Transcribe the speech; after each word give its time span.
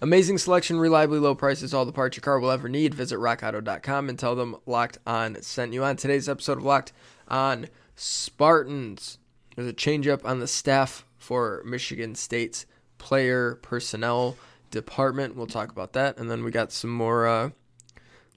Amazing 0.00 0.36
selection, 0.38 0.78
reliably 0.78 1.18
low 1.18 1.34
prices, 1.34 1.72
all 1.72 1.86
the 1.86 1.92
parts 1.92 2.16
your 2.16 2.22
car 2.22 2.38
will 2.38 2.50
ever 2.50 2.68
need. 2.68 2.94
Visit 2.94 3.18
rockauto.com 3.18 4.08
and 4.10 4.18
tell 4.18 4.34
them 4.34 4.56
Locked 4.66 4.98
On 5.06 5.40
sent 5.40 5.72
you 5.72 5.84
on 5.84 5.96
today's 5.96 6.28
episode 6.28 6.58
of 6.58 6.64
Locked 6.64 6.92
On 7.28 7.66
Spartans. 7.94 9.18
There's 9.54 9.68
a 9.68 9.72
changeup 9.72 10.22
on 10.24 10.38
the 10.38 10.46
staff 10.46 11.06
for 11.16 11.62
Michigan 11.64 12.14
State's 12.14 12.66
player 12.98 13.54
personnel 13.56 14.36
department. 14.70 15.34
We'll 15.34 15.46
talk 15.46 15.70
about 15.70 15.94
that. 15.94 16.18
And 16.18 16.30
then 16.30 16.44
we 16.44 16.50
got 16.50 16.72
some 16.72 16.90
more 16.90 17.26
uh, 17.26 17.50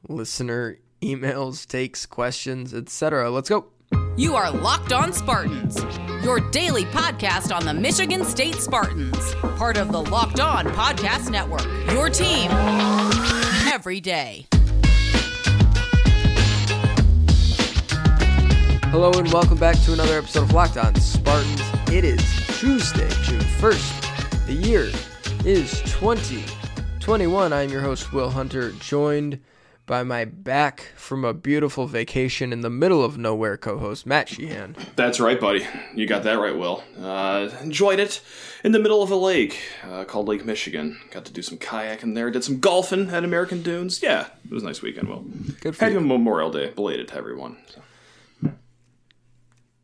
listener 0.08 0.78
emails, 1.02 1.68
takes, 1.68 2.06
questions, 2.06 2.74
etc. 2.74 3.30
Let's 3.30 3.50
go. 3.50 3.68
You 4.16 4.36
are 4.36 4.52
Locked 4.52 4.94
On 4.94 5.12
Spartans, 5.12 5.82
your 6.24 6.40
daily 6.52 6.84
podcast 6.86 7.56
on 7.56 7.66
the 7.66 7.74
Michigan 7.74 8.26
State 8.26 8.56
Spartans, 8.56 9.36
part 9.58 9.78
of 9.78 9.92
the 9.92 10.02
Locked 10.02 10.40
On 10.40 10.66
Podcast 10.68 11.30
Network. 11.30 11.66
Your 11.92 12.10
team 12.10 12.52
every 13.72 14.02
day. 14.02 14.46
Hello 18.92 19.12
and 19.12 19.32
welcome 19.32 19.58
back 19.58 19.80
to 19.84 19.94
another 19.94 20.18
episode 20.18 20.44
of 20.44 20.54
Locked 20.54 20.78
On 20.78 20.94
Spartans. 20.96 21.62
It 21.90 22.04
is 22.04 22.22
Tuesday, 22.60 23.10
June 23.24 23.40
1st. 23.40 24.46
The 24.48 24.54
year 24.54 24.90
is 25.46 25.80
2021. 25.84 27.54
I'm 27.54 27.70
your 27.70 27.82
host, 27.82 28.12
Will 28.12 28.30
Hunter, 28.30 28.72
joined 28.74 29.40
by 29.90 30.04
my 30.04 30.24
back 30.24 30.92
from 30.96 31.26
a 31.26 31.34
beautiful 31.34 31.88
vacation 31.88 32.54
in 32.54 32.62
the 32.62 32.70
middle 32.70 33.04
of 33.04 33.18
nowhere 33.18 33.58
co 33.58 33.80
host, 33.80 34.06
Matt 34.06 34.30
Sheehan. 34.30 34.76
That's 34.96 35.20
right, 35.20 35.42
buddy. 35.42 35.66
You 35.96 36.06
got 36.06 36.22
that 36.24 36.38
right, 36.38 36.56
Will. 36.56 36.84
Uh, 37.02 37.50
enjoyed 37.60 38.00
it 38.00 38.22
in 38.64 38.72
the 38.72 38.78
middle 38.78 39.02
of 39.02 39.10
a 39.10 39.16
lake 39.16 39.60
uh, 39.84 40.06
called 40.06 40.28
Lake 40.28 40.46
Michigan. 40.46 41.00
Got 41.10 41.26
to 41.26 41.34
do 41.34 41.42
some 41.42 41.58
kayaking 41.58 42.14
there. 42.14 42.30
Did 42.30 42.44
some 42.44 42.60
golfing 42.60 43.10
at 43.10 43.24
American 43.24 43.64
Dunes. 43.64 44.04
Yeah, 44.04 44.28
it 44.46 44.52
was 44.54 44.62
a 44.62 44.68
nice 44.68 44.84
weekend, 44.84 45.10
Will. 45.10 45.26
Good 45.60 45.76
for 45.76 45.86
Happy 45.86 45.96
you. 45.96 46.02
Memorial 46.02 46.52
Day, 46.52 46.70
belated 46.70 47.08
to 47.08 47.16
everyone. 47.16 47.58
So. 47.74 48.52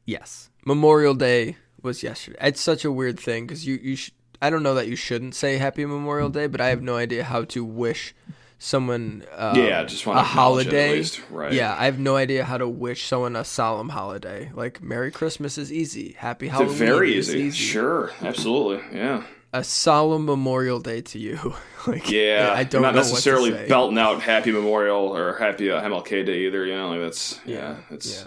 Yes. 0.05 0.51
Memorial 0.65 1.15
Day 1.15 1.57
was 1.81 2.03
yesterday. 2.03 2.37
It's 2.41 2.61
such 2.61 2.85
a 2.85 2.91
weird 2.91 3.19
thing 3.19 3.47
because 3.47 3.65
you, 3.65 3.79
you 3.81 3.95
sh- 3.95 4.11
I 4.39 4.51
don't 4.51 4.61
know 4.61 4.75
that 4.75 4.87
you 4.87 4.95
shouldn't 4.95 5.33
say 5.33 5.57
Happy 5.57 5.83
Memorial 5.83 6.29
Day, 6.29 6.45
but 6.45 6.61
I 6.61 6.67
have 6.67 6.83
no 6.83 6.95
idea 6.95 7.23
how 7.23 7.43
to 7.45 7.65
wish 7.65 8.13
someone 8.57 9.25
uh, 9.35 9.53
Yeah, 9.55 9.83
just 9.83 10.05
wanna 10.05 10.21
a 10.21 10.23
holiday. 10.23 11.03
right. 11.29 11.53
Yeah, 11.53 11.75
I 11.77 11.85
have 11.85 11.99
no 11.99 12.15
idea 12.15 12.43
how 12.45 12.57
to 12.57 12.67
wish 12.67 13.05
someone 13.05 13.35
a 13.35 13.43
solemn 13.43 13.89
holiday. 13.89 14.51
Like 14.53 14.81
Merry 14.81 15.11
Christmas 15.11 15.57
is 15.57 15.71
easy. 15.71 16.13
Happy 16.17 16.47
Halloween 16.47 16.75
very 16.75 17.17
is 17.17 17.29
easy. 17.29 17.39
easy. 17.47 17.57
Sure, 17.57 18.11
absolutely. 18.21 18.97
Yeah. 18.97 19.23
A 19.53 19.63
solemn 19.63 20.25
Memorial 20.25 20.79
Day 20.79 21.01
to 21.01 21.19
you. 21.19 21.53
like 21.87 22.09
Yeah, 22.11 22.51
I 22.55 22.63
don't 22.65 22.81
not 22.81 22.93
necessarily 22.95 23.51
what 23.51 23.57
to 23.57 23.63
say. 23.63 23.69
belting 23.69 23.97
out 23.97 24.21
Happy 24.21 24.51
Memorial 24.51 25.15
or 25.15 25.37
Happy 25.37 25.71
uh, 25.71 25.81
MLK 25.81 26.25
Day 26.25 26.39
either. 26.45 26.65
You 26.65 26.75
know, 26.75 26.89
like 26.89 26.99
that's 27.01 27.39
yeah, 27.45 27.77
it's 27.89 28.25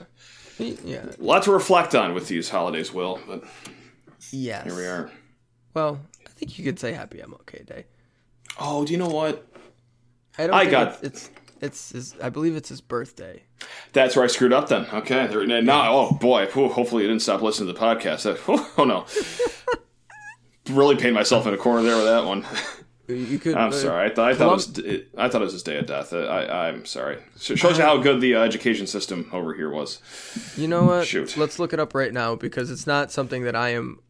Yeah. 0.58 0.74
Yeah. 0.84 1.04
a 1.18 1.22
lot 1.22 1.42
to 1.44 1.52
reflect 1.52 1.94
on 1.94 2.14
with 2.14 2.28
these 2.28 2.48
holidays, 2.48 2.92
Will. 2.94 3.20
But 3.26 3.44
Yes. 4.30 4.64
here 4.64 4.74
we 4.76 4.84
are. 4.86 5.10
Well, 5.74 6.00
I 6.26 6.30
think 6.30 6.58
you 6.58 6.64
could 6.64 6.78
say 6.78 6.92
Happy 6.92 7.18
MLK 7.18 7.64
Day. 7.66 7.84
Oh, 8.58 8.84
do 8.84 8.92
you 8.92 8.98
know 8.98 9.08
what? 9.08 9.46
I 10.38 10.46
don't. 10.46 10.54
I 10.54 10.66
got- 10.66 11.02
it's, 11.02 11.02
it's 11.02 11.30
it's 11.60 11.90
his. 11.92 12.14
I 12.22 12.28
believe 12.28 12.56
it's 12.56 12.68
his 12.68 12.80
birthday. 12.80 13.42
That's 13.92 14.14
where 14.14 14.24
I 14.24 14.28
screwed 14.28 14.52
up 14.52 14.68
then. 14.68 14.86
Okay. 14.92 15.26
There, 15.26 15.46
now, 15.62 15.92
oh 15.92 16.12
boy. 16.12 16.46
Hopefully 16.46 17.02
you 17.02 17.08
didn't 17.08 17.22
stop 17.22 17.42
listening 17.42 17.72
to 17.72 17.78
the 17.78 17.84
podcast. 17.84 18.22
That- 18.22 18.38
oh 18.78 18.84
no. 18.84 19.04
really 20.74 20.96
painted 20.96 21.14
myself 21.14 21.46
in 21.46 21.54
a 21.54 21.56
corner 21.56 21.82
there 21.82 21.96
with 21.96 22.04
that 22.04 22.24
one. 22.24 22.44
You 23.08 23.38
could. 23.38 23.54
I'm 23.54 23.70
uh, 23.70 23.72
sorry. 23.72 24.04
I, 24.04 24.08
th- 24.08 24.18
I 24.18 24.34
thought 24.34 24.48
it 24.48 24.54
was. 24.54 24.78
It, 24.78 25.08
I 25.16 25.28
thought 25.28 25.40
it 25.40 25.46
was 25.46 25.54
his 25.54 25.62
day 25.62 25.78
of 25.78 25.86
death. 25.86 26.12
I, 26.12 26.68
I'm 26.68 26.84
sorry. 26.84 27.18
So 27.36 27.54
it 27.54 27.58
shows 27.58 27.78
you 27.78 27.84
how 27.84 27.96
good 27.96 28.20
the 28.20 28.34
uh, 28.34 28.42
education 28.42 28.86
system 28.86 29.30
over 29.32 29.54
here 29.54 29.70
was. 29.70 30.02
You 30.58 30.68
know 30.68 30.84
what? 30.84 31.06
Shoot. 31.06 31.36
Let's 31.38 31.58
look 31.58 31.72
it 31.72 31.80
up 31.80 31.94
right 31.94 32.12
now 32.12 32.36
because 32.36 32.70
it's 32.70 32.86
not 32.86 33.10
something 33.10 33.44
that 33.44 33.56
I 33.56 33.70
am. 33.70 34.00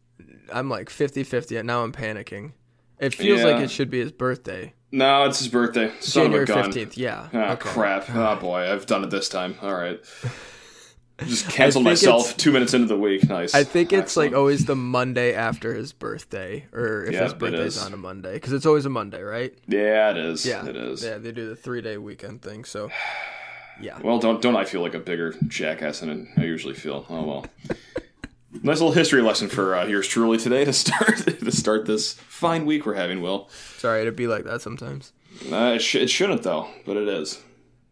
I'm 0.51 0.67
like 0.67 0.89
50-50 0.89 1.59
and 1.59 1.67
now 1.67 1.83
I'm 1.83 1.93
panicking. 1.93 2.53
It 2.99 3.13
feels 3.13 3.43
like 3.43 3.61
it 3.61 3.71
should 3.71 3.89
be 3.89 3.99
his 3.99 4.11
birthday, 4.11 4.73
No, 4.91 5.25
it's 5.25 5.39
his 5.39 5.47
birthday. 5.49 5.91
Son 5.99 6.23
January 6.25 6.43
of 6.43 6.49
a 6.49 6.53
gun. 6.53 6.63
fifteenth. 6.65 6.97
Yeah. 6.97 7.29
Ah, 7.33 7.51
okay. 7.53 7.69
crap. 7.69 8.09
Oh 8.09 8.35
boy, 8.37 8.71
I've 8.71 8.85
done 8.85 9.03
it 9.03 9.09
this 9.09 9.29
time. 9.29 9.55
All 9.61 9.73
right. 9.73 9.99
Just 11.25 11.49
canceled 11.49 11.83
myself 11.83 12.37
two 12.37 12.51
minutes 12.53 12.73
into 12.73 12.87
the 12.87 12.97
week. 12.97 13.27
Nice. 13.27 13.53
I 13.53 13.65
think 13.65 13.91
it's 13.91 14.03
Excellent. 14.03 14.31
like 14.31 14.37
always 14.39 14.63
the 14.65 14.75
Monday 14.77 15.33
after 15.33 15.73
his 15.73 15.91
birthday, 15.91 16.65
or 16.71 17.03
if 17.03 17.11
Yeah, 17.13 17.25
his 17.25 17.33
birthday's 17.33 17.75
is. 17.75 17.83
on 17.83 17.93
a 17.93 17.97
Monday, 17.97 18.35
because 18.35 18.53
it's 18.53 18.65
always 18.65 18.85
a 18.85 18.89
Monday, 18.89 19.21
right? 19.21 19.53
Yeah, 19.67 20.11
it 20.11 20.17
is. 20.17 20.45
Yeah. 20.45 20.65
It 20.65 20.77
is. 20.77 21.03
Yeah, 21.03 21.17
they 21.17 21.33
do 21.33 21.49
the 21.49 21.57
three 21.57 21.81
day 21.81 21.97
weekend 21.97 22.41
thing. 22.41 22.63
So, 22.63 22.89
yeah. 23.81 23.99
Well, 24.01 24.17
don't 24.19 24.41
don't 24.41 24.55
I 24.55 24.63
feel 24.63 24.79
like 24.81 24.93
a 24.93 24.99
bigger 24.99 25.35
jackass 25.49 25.99
than 25.99 26.31
I 26.37 26.43
usually 26.45 26.73
feel? 26.73 27.05
Oh 27.09 27.23
well. 27.23 27.45
nice 28.51 28.79
little 28.79 28.91
history 28.91 29.21
lesson 29.21 29.49
for 29.49 29.75
uh, 29.75 29.85
yours 29.85 30.07
truly 30.07 30.37
today 30.37 30.65
to 30.65 30.73
start 30.73 31.17
to 31.17 31.51
start 31.51 31.85
this 31.85 32.13
fine 32.13 32.65
week 32.65 32.85
we're 32.85 32.95
having. 32.95 33.21
Will 33.21 33.49
Sorry 33.77 34.05
to 34.05 34.11
be 34.11 34.27
like 34.27 34.43
that 34.45 34.61
sometimes. 34.61 35.13
uh, 35.51 35.73
it, 35.75 35.79
sh- 35.79 35.95
it 35.95 36.09
shouldn't 36.09 36.43
though, 36.43 36.67
but 36.85 36.97
it 36.97 37.07
is. 37.07 37.41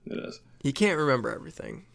It 0.05 0.17
is. 0.17 0.39
You 0.63 0.73
can't 0.73 0.97
remember 0.97 1.33
everything. 1.33 1.85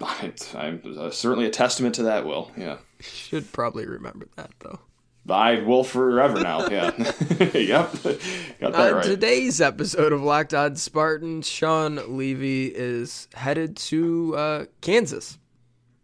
I'm 0.00 0.82
uh, 0.98 1.10
certainly 1.10 1.46
a 1.46 1.50
testament 1.50 1.94
to 1.96 2.04
that. 2.04 2.24
Will 2.24 2.50
yeah. 2.56 2.78
Should 3.00 3.52
probably 3.52 3.86
remember 3.86 4.28
that 4.36 4.50
though. 4.60 4.80
I 5.28 5.60
will 5.60 5.84
forever 5.84 6.40
now. 6.40 6.66
Yeah. 6.68 6.92
yep. 7.54 7.92
Got 7.92 8.72
that 8.72 8.74
On 8.74 8.94
right. 8.94 9.04
today's 9.04 9.60
episode 9.60 10.12
of 10.12 10.22
Locked 10.22 10.54
On 10.54 10.74
Spartans, 10.76 11.46
Sean 11.48 12.16
Levy 12.16 12.66
is 12.66 13.28
headed 13.34 13.76
to 13.76 14.34
uh, 14.36 14.64
Kansas. 14.80 15.38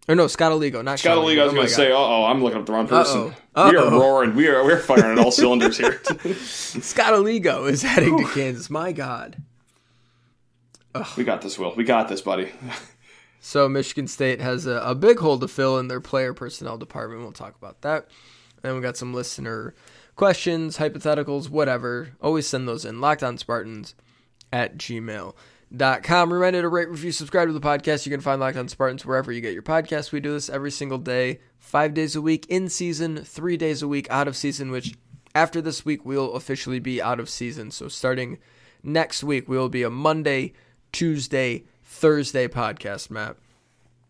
Or 0.09 0.15
no, 0.15 0.28
Scott 0.28 0.53
Aligo, 0.53 0.84
not 0.84 1.00
Scott 1.00 1.25
League, 1.25 1.39
I 1.39 1.44
was 1.44 1.53
Oh 1.53 1.56
going 1.56 1.67
to 1.67 1.72
say, 1.72 1.91
oh, 1.91 2.25
I'm 2.25 2.43
looking 2.43 2.61
up 2.61 2.67
the 2.67 2.72
wrong 2.72 2.87
person. 2.87 3.34
Uh-oh. 3.56 3.71
We 3.71 3.77
are 3.77 3.91
roaring. 3.91 4.37
We 4.37 4.47
are 4.49 4.65
we're 4.65 4.78
firing 4.78 5.19
on 5.19 5.25
all 5.25 5.33
cylinders 5.33 5.78
here. 5.78 6.00
Scott 6.44 7.12
Aligo 7.12 7.69
is 7.69 7.83
heading 7.83 8.16
to 8.19 8.25
Kansas. 8.33 8.71
My 8.71 8.93
God. 8.93 9.43
we 11.16 11.25
got 11.25 11.43
this, 11.43 11.59
Will. 11.59 11.75
We 11.75 11.83
got 11.83 12.09
this, 12.09 12.21
buddy. 12.21 12.53
So 13.41 13.69
Michigan 13.69 14.09
State 14.09 14.41
has 14.41 14.66
a, 14.66 14.81
a 14.81 14.95
big 14.95 15.19
hole 15.19 15.39
to 15.39 15.49
fill 15.49 15.78
in 15.78 15.89
their 15.89 16.00
player 16.00 16.34
personnel 16.34 16.78
department. 16.78 17.22
We'll 17.22 17.33
talk 17.33 17.56
about 17.56 17.83
that. 17.83 18.09
And 18.65 18.75
we 18.75 18.81
got 18.81 18.97
some 18.97 19.15
listener 19.15 19.75
questions, 20.16 20.78
hypotheticals, 20.78 21.49
whatever. 21.49 22.11
Always 22.21 22.47
send 22.47 22.66
those 22.66 22.84
in. 22.84 22.97
LockedOnSpartans 22.97 23.95
at 24.53 24.78
gmail.com. 25.72 26.32
Reminder 26.32 26.62
to 26.62 26.69
rate, 26.69 26.88
review, 26.88 27.12
subscribe 27.12 27.49
to 27.49 27.53
the 27.53 27.60
podcast. 27.60 28.06
You 28.06 28.12
can 28.12 28.21
find 28.21 28.41
Locked 28.41 28.56
On 28.56 28.69
Spartans 28.69 29.04
wherever 29.04 29.32
you 29.32 29.41
get 29.41 29.53
your 29.54 29.62
podcasts. 29.62 30.12
We 30.12 30.21
do 30.21 30.32
this 30.32 30.49
every 30.49 30.71
single 30.71 30.99
day, 30.99 31.41
five 31.59 31.94
days 31.94 32.16
a 32.16 32.22
week 32.22 32.47
in 32.49 32.69
season, 32.69 33.19
three 33.19 33.56
days 33.56 33.82
a 33.82 33.88
week 33.88 34.06
out 34.10 34.28
of 34.28 34.37
season, 34.37 34.71
which 34.71 34.94
after 35.34 35.60
this 35.60 35.84
week 35.84 36.04
we'll 36.04 36.34
officially 36.34 36.78
be 36.78 37.00
out 37.03 37.21
of 37.21 37.28
season. 37.28 37.71
So 37.71 37.88
starting 37.88 38.38
next 38.82 39.25
week, 39.25 39.49
we 39.49 39.56
will 39.56 39.69
be 39.69 39.82
a 39.82 39.91
Monday, 39.91 40.53
Tuesday, 40.93 41.65
Thursday 41.84 42.48
podcast, 42.48 43.10
Matt. 43.10 43.37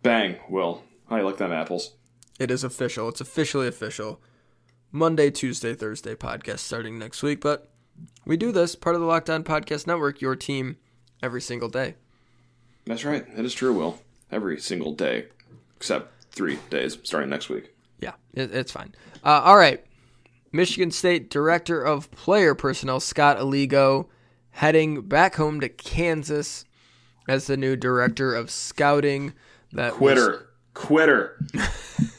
Bang, 0.03 0.37
Will. 0.49 0.83
How 1.09 1.17
you 1.17 1.25
like 1.25 1.39
them 1.39 1.53
apples? 1.53 1.95
It 2.39 2.51
is 2.51 2.65
official. 2.65 3.09
It's 3.09 3.21
officially 3.21 3.67
official. 3.67 4.21
Monday, 4.93 5.31
Tuesday, 5.31 5.75
Thursday 5.75 6.15
podcast 6.15 6.61
starting 6.61 6.99
next 6.99 7.23
week. 7.23 7.41
But 7.41 7.71
we 8.25 8.37
do 8.37 8.53
this 8.53 8.75
part 8.75 8.95
of 8.95 9.01
the 9.01 9.07
Locked 9.07 9.31
On 9.31 9.43
Podcast 9.43 9.87
Network, 9.87 10.21
your 10.21 10.37
team, 10.37 10.77
every 11.23 11.41
single 11.41 11.69
day. 11.69 11.95
That's 12.87 13.05
right. 13.05 13.25
It 13.37 13.45
is 13.45 13.55
true, 13.55 13.73
Will. 13.73 13.99
Every 14.31 14.61
single 14.61 14.93
day, 14.93 15.27
except 15.77 16.13
three 16.33 16.59
days 16.71 16.99
starting 17.03 17.31
next 17.31 17.49
week. 17.49 17.73
Yeah, 18.01 18.13
it, 18.35 18.55
it's 18.55 18.73
fine. 18.73 18.95
Uh, 19.25 19.43
all 19.45 19.57
right. 19.57 19.85
Michigan 20.53 20.91
State 20.91 21.29
Director 21.31 21.83
of 21.83 22.11
Player 22.13 22.55
Personnel, 22.55 23.01
Scott 23.01 23.39
Aligo, 23.39 24.07
heading 24.51 25.03
back 25.03 25.35
home 25.37 25.61
to 25.61 25.69
Kansas 25.69 26.65
as 27.29 27.47
the 27.47 27.57
new 27.57 27.77
Director 27.77 28.35
of 28.35 28.51
Scouting. 28.51 29.33
That 29.73 30.01
was- 30.01 30.15
Quitter. 30.19 30.43
Quitter. 30.75 31.41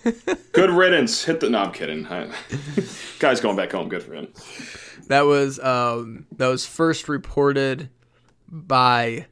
Good 0.51 0.71
riddance. 0.71 1.23
Hit 1.23 1.39
the. 1.41 1.49
No, 1.49 1.59
I'm 1.59 1.71
kidding. 1.71 2.07
I, 2.07 2.31
guy's 3.19 3.39
going 3.39 3.55
back 3.55 3.71
home. 3.71 3.87
Good 3.87 4.01
for 4.01 4.13
him. 4.15 4.29
That 5.09 5.21
was 5.27 5.59
um, 5.59 6.25
that 6.37 6.47
was 6.47 6.65
first 6.65 7.07
reported 7.07 7.89
by 8.47 9.27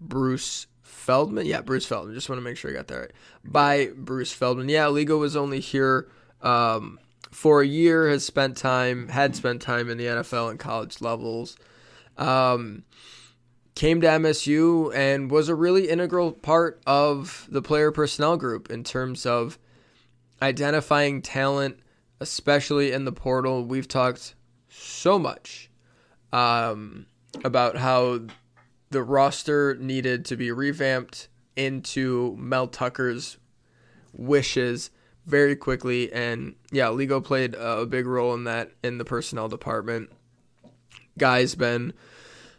Bruce 0.00 0.66
Feldman. 0.82 1.46
Yeah, 1.46 1.60
Bruce 1.60 1.86
Feldman. 1.86 2.14
Just 2.14 2.28
want 2.28 2.38
to 2.38 2.44
make 2.44 2.56
sure 2.56 2.70
I 2.70 2.74
got 2.74 2.88
that 2.88 2.98
right. 2.98 3.12
By 3.44 3.90
Bruce 3.96 4.32
Feldman. 4.32 4.68
Yeah, 4.68 4.86
Ligo 4.86 5.18
was 5.18 5.36
only 5.36 5.60
here 5.60 6.08
um, 6.40 6.98
for 7.30 7.60
a 7.60 7.66
year. 7.66 8.08
Has 8.08 8.24
spent 8.24 8.56
time 8.56 9.08
had 9.08 9.36
spent 9.36 9.60
time 9.60 9.90
in 9.90 9.98
the 9.98 10.06
NFL 10.06 10.50
and 10.50 10.58
college 10.58 11.00
levels. 11.00 11.56
Um, 12.16 12.84
came 13.74 14.00
to 14.00 14.06
MSU 14.06 14.94
and 14.94 15.30
was 15.30 15.48
a 15.48 15.54
really 15.54 15.88
integral 15.88 16.32
part 16.32 16.80
of 16.86 17.48
the 17.50 17.60
player 17.60 17.90
personnel 17.90 18.36
group 18.36 18.70
in 18.70 18.84
terms 18.84 19.26
of 19.26 19.58
identifying 20.40 21.22
talent, 21.22 21.80
especially 22.20 22.92
in 22.92 23.04
the 23.04 23.12
portal. 23.12 23.64
We've 23.64 23.88
talked 23.88 24.34
so 24.68 25.18
much 25.18 25.70
um, 26.32 27.06
about 27.44 27.76
how 27.76 28.20
the 28.94 29.02
roster 29.02 29.74
needed 29.74 30.24
to 30.24 30.36
be 30.36 30.52
revamped 30.52 31.26
into 31.56 32.36
Mel 32.38 32.68
Tucker's 32.68 33.38
wishes 34.12 34.90
very 35.26 35.56
quickly. 35.56 36.12
And 36.12 36.54
yeah, 36.70 36.88
Lego 36.90 37.20
played 37.20 37.56
a 37.56 37.84
big 37.86 38.06
role 38.06 38.32
in 38.34 38.44
that 38.44 38.70
in 38.84 38.98
the 38.98 39.04
personnel 39.04 39.48
department. 39.48 40.10
Guy's 41.18 41.56
been 41.56 41.92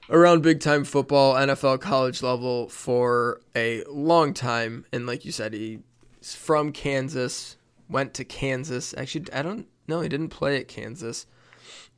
around 0.09 0.43
big 0.43 0.59
time 0.59 0.83
football, 0.83 1.35
NFL 1.35 1.79
college 1.79 2.21
level 2.21 2.67
for 2.67 3.39
a 3.55 3.85
long 3.85 4.33
time. 4.33 4.85
And 4.91 5.07
like 5.07 5.23
you 5.23 5.31
said, 5.31 5.53
he's 5.53 6.35
from 6.35 6.73
Kansas, 6.73 7.55
went 7.89 8.13
to 8.15 8.25
Kansas. 8.25 8.93
Actually, 8.97 9.31
I 9.31 9.41
don't 9.41 9.67
know, 9.87 10.01
he 10.01 10.09
didn't 10.09 10.29
play 10.29 10.59
at 10.59 10.67
Kansas, 10.67 11.27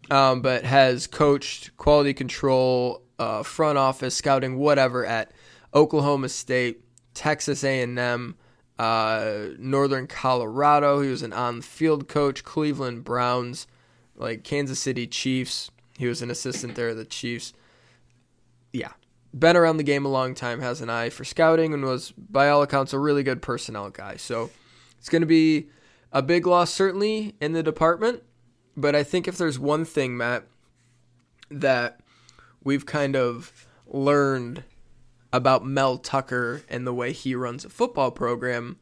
um, 0.09 0.41
but 0.41 0.63
has 0.63 1.07
coached 1.07 1.75
quality 1.77 2.13
control, 2.13 3.01
uh, 3.19 3.43
front 3.43 3.77
office, 3.77 4.15
scouting, 4.15 4.57
whatever 4.57 5.05
at 5.05 5.31
Oklahoma 5.73 6.29
State, 6.29 6.83
Texas 7.13 7.63
A&M, 7.63 8.35
uh, 8.79 9.39
Northern 9.57 10.07
Colorado. 10.07 11.01
He 11.01 11.09
was 11.09 11.23
an 11.23 11.33
on-field 11.33 12.07
coach, 12.07 12.43
Cleveland 12.43 13.03
Browns, 13.03 13.67
like 14.15 14.43
Kansas 14.43 14.79
City 14.79 15.07
Chiefs. 15.07 15.71
He 15.97 16.07
was 16.07 16.21
an 16.21 16.29
assistant 16.29 16.75
there 16.75 16.89
at 16.89 16.97
the 16.97 17.05
Chiefs 17.05 17.53
yeah, 18.77 18.91
been 19.37 19.57
around 19.57 19.77
the 19.77 19.83
game 19.83 20.05
a 20.05 20.09
long 20.09 20.35
time, 20.35 20.61
has 20.61 20.81
an 20.81 20.89
eye 20.89 21.09
for 21.09 21.23
scouting, 21.23 21.73
and 21.73 21.83
was, 21.83 22.11
by 22.11 22.49
all 22.49 22.61
accounts, 22.61 22.93
a 22.93 22.99
really 22.99 23.23
good 23.23 23.41
personnel 23.41 23.89
guy. 23.89 24.17
So 24.17 24.49
it's 24.97 25.09
going 25.09 25.21
to 25.21 25.27
be 25.27 25.69
a 26.11 26.21
big 26.21 26.47
loss, 26.47 26.71
certainly, 26.73 27.35
in 27.41 27.53
the 27.53 27.63
department. 27.63 28.23
But 28.77 28.95
I 28.95 29.01
think 29.01 29.27
if 29.27 29.37
there's 29.37 29.57
one 29.57 29.83
thing, 29.83 30.15
Matt, 30.15 30.45
that 31.49 31.99
we've 32.63 32.85
kind 32.85 33.15
of 33.15 33.67
learned 33.87 34.63
about 35.33 35.65
Mel 35.65 35.97
Tucker 35.97 36.61
and 36.69 36.85
the 36.85 36.93
way 36.93 37.11
he 37.11 37.33
runs 37.33 37.65
a 37.65 37.69
football 37.69 38.11
program, 38.11 38.77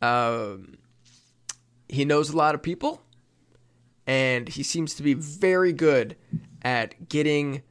um, 0.00 0.78
he 1.88 2.06
knows 2.06 2.30
a 2.30 2.36
lot 2.36 2.54
of 2.54 2.62
people, 2.62 3.02
and 4.06 4.48
he 4.48 4.62
seems 4.62 4.94
to 4.94 5.02
be 5.02 5.12
very 5.12 5.74
good 5.74 6.16
at 6.62 7.08
getting 7.10 7.62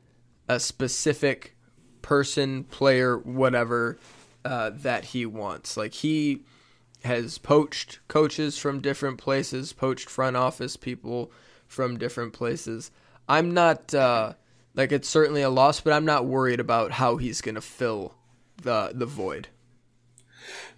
a 0.48 0.60
specific 0.60 1.56
person, 2.04 2.64
player, 2.64 3.18
whatever 3.18 3.98
uh, 4.46 4.70
that 4.74 5.06
he 5.06 5.26
wants. 5.26 5.78
Like 5.78 5.96
he 5.96 6.44
has 7.04 7.38
poached 7.38 8.00
coaches 8.08 8.58
from 8.58 8.82
different 8.82 9.18
places, 9.18 9.74
poached 9.74 10.10
front 10.10 10.36
office 10.36 10.76
people 10.76 11.32
from 11.68 11.98
different 11.98 12.34
places. 12.34 12.92
I'm 13.28 13.54
not 13.54 13.94
uh, 13.94 14.34
like 14.76 14.92
it's 14.92 15.10
certainly 15.10 15.42
a 15.42 15.50
loss, 15.50 15.82
but 15.82 15.94
I'm 15.94 16.06
not 16.06 16.26
worried 16.26 16.60
about 16.60 16.94
how 16.94 17.18
he's 17.18 17.42
going 17.42 17.56
to 17.56 17.62
fill 17.62 18.16
the 18.62 18.92
the 18.94 19.06
void. 19.06 19.48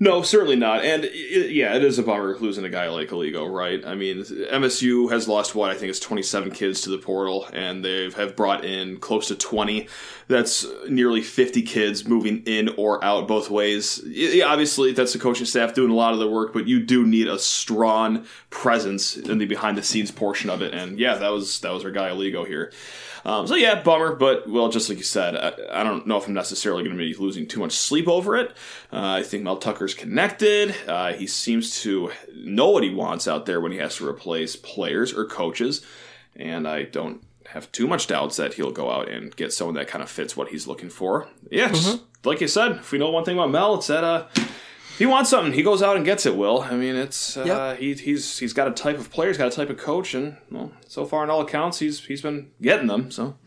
No, 0.02 0.24
certainly 0.24 0.56
not. 0.56 0.84
And 0.84 1.06
it, 1.06 1.52
yeah, 1.52 1.76
it 1.76 1.84
is 1.84 2.00
a 2.00 2.04
bummer 2.04 2.36
losing 2.40 2.66
a 2.66 2.70
guy 2.70 2.90
like 2.90 3.10
Aligo, 3.10 3.48
right? 3.48 3.86
I 3.86 3.94
mean, 3.94 4.24
MSU 4.24 5.12
has 5.12 5.28
lost 5.28 5.54
what 5.54 5.70
I 5.70 5.76
think 5.76 5.92
is 5.92 6.00
27 6.00 6.50
kids 6.54 6.82
to 6.82 6.90
the 6.90 6.98
portal, 6.98 7.48
and 7.54 7.86
they 7.86 8.10
have 8.10 8.36
brought 8.36 8.66
in 8.66 8.98
close 8.98 9.28
to 9.28 9.36
20. 9.36 9.88
That's 10.28 10.66
nearly 10.90 11.22
50 11.22 11.62
kids 11.62 12.08
moving 12.08 12.42
in 12.48 12.70
or 12.78 13.04
out 13.06 13.28
both 13.28 13.52
ways. 13.52 14.00
Obviously, 14.44 14.92
that's 14.92 15.14
the 15.14 15.20
coaching 15.20 15.46
staff 15.46 15.76
doing 15.76 15.92
a 15.92 15.96
lot 15.96 16.14
of 16.14 16.20
the 16.20 16.28
work, 16.28 16.52
but 16.52 16.68
you 16.68 16.80
do 16.80 17.06
need 17.06 17.28
a 17.28 17.38
strong 17.38 18.26
presence 18.50 19.16
in 19.16 19.38
the 19.38 19.46
behind 19.46 19.78
the 19.78 19.84
scenes 19.84 20.10
portion 20.10 20.50
of 20.50 20.64
it. 20.64 20.74
And 20.74 20.98
yeah, 20.98 21.14
that 21.14 21.30
was 21.30 21.60
that 21.60 21.72
was 21.72 21.86
our 21.86 21.92
guy 21.92 22.10
Aligo 22.10 22.48
here. 22.48 22.72
Um, 23.24 23.48
so 23.48 23.56
yeah, 23.56 23.82
bummer, 23.82 24.16
but 24.16 24.50
well, 24.50 24.70
just 24.70 24.90
like 24.90 24.98
you 24.98 25.04
said, 25.04 25.36
I, 25.36 25.82
I 25.82 25.84
don't 25.84 26.08
know 26.08 26.18
if 26.18 26.28
I'm 26.28 26.34
necessarily 26.34 26.84
going 26.84 26.98
to 26.98 27.04
be 27.04 27.14
losing 27.14 27.48
too 27.48 27.60
much 27.60 27.74
sleep 27.74 28.08
over 28.08 28.36
it. 28.36 28.52
Uh, 28.92 29.20
I 29.20 29.24
think 29.24 29.44
Mel 29.44 29.58
Tucker's 29.58 29.91
connected. 29.94 30.76
Uh, 30.88 31.14
he 31.14 31.28
seems 31.28 31.82
to 31.82 32.12
know 32.34 32.70
what 32.70 32.84
he 32.84 32.94
wants 32.94 33.28
out 33.28 33.46
there 33.46 33.62
when 33.62 33.72
he 33.72 33.78
has 33.80 33.96
to 33.98 34.08
replace 34.08 34.56
players 34.56 35.14
or 35.14 35.26
coaches, 35.26 35.86
and 36.36 36.68
I 36.68 36.84
don't 36.84 37.24
have 37.48 37.72
too 37.72 37.88
much 37.88 38.08
doubts 38.08 38.38
that 38.38 38.54
he'll 38.54 38.72
go 38.72 38.90
out 38.90 39.10
and 39.10 39.36
get 39.36 39.52
someone 39.52 39.76
that 39.76 39.88
kind 39.88 40.02
of 40.02 40.10
fits 40.10 40.38
what 40.38 40.50
he's 40.50 40.68
looking 40.68 40.90
for. 40.90 41.28
Yeah, 41.50 41.70
mm-hmm. 41.70 42.04
like 42.24 42.42
you 42.42 42.48
said, 42.48 42.74
if 42.74 42.92
we 42.92 42.98
know 42.98 43.10
one 43.10 43.26
thing 43.26 43.38
about 43.38 43.52
Mel, 43.52 43.76
it's 43.76 43.88
that 43.88 44.04
uh, 44.04 44.28
he 44.98 45.06
wants 45.06 45.30
something. 45.30 45.54
He 45.54 45.64
goes 45.64 45.82
out 45.82 45.96
and 45.96 46.06
gets 46.06 46.26
it. 46.26 46.36
Will 46.36 46.62
I 46.62 46.76
mean 46.76 46.96
it's 46.96 47.36
uh, 47.36 47.44
yep. 47.44 47.80
he, 47.80 47.94
he's 47.94 48.38
he's 48.40 48.54
got 48.54 48.68
a 48.68 48.72
type 48.72 48.98
of 48.98 49.12
player, 49.12 49.30
he's 49.30 49.38
got 49.38 49.48
a 49.48 49.56
type 49.56 49.70
of 49.70 49.78
coach, 49.78 50.14
and 50.14 50.38
well, 50.50 50.72
so 50.88 51.06
far 51.06 51.24
in 51.24 51.30
all 51.30 51.42
accounts, 51.42 51.80
he's 51.80 52.06
he's 52.06 52.22
been 52.22 52.52
getting 52.62 52.88
them. 52.88 53.12
So 53.12 53.38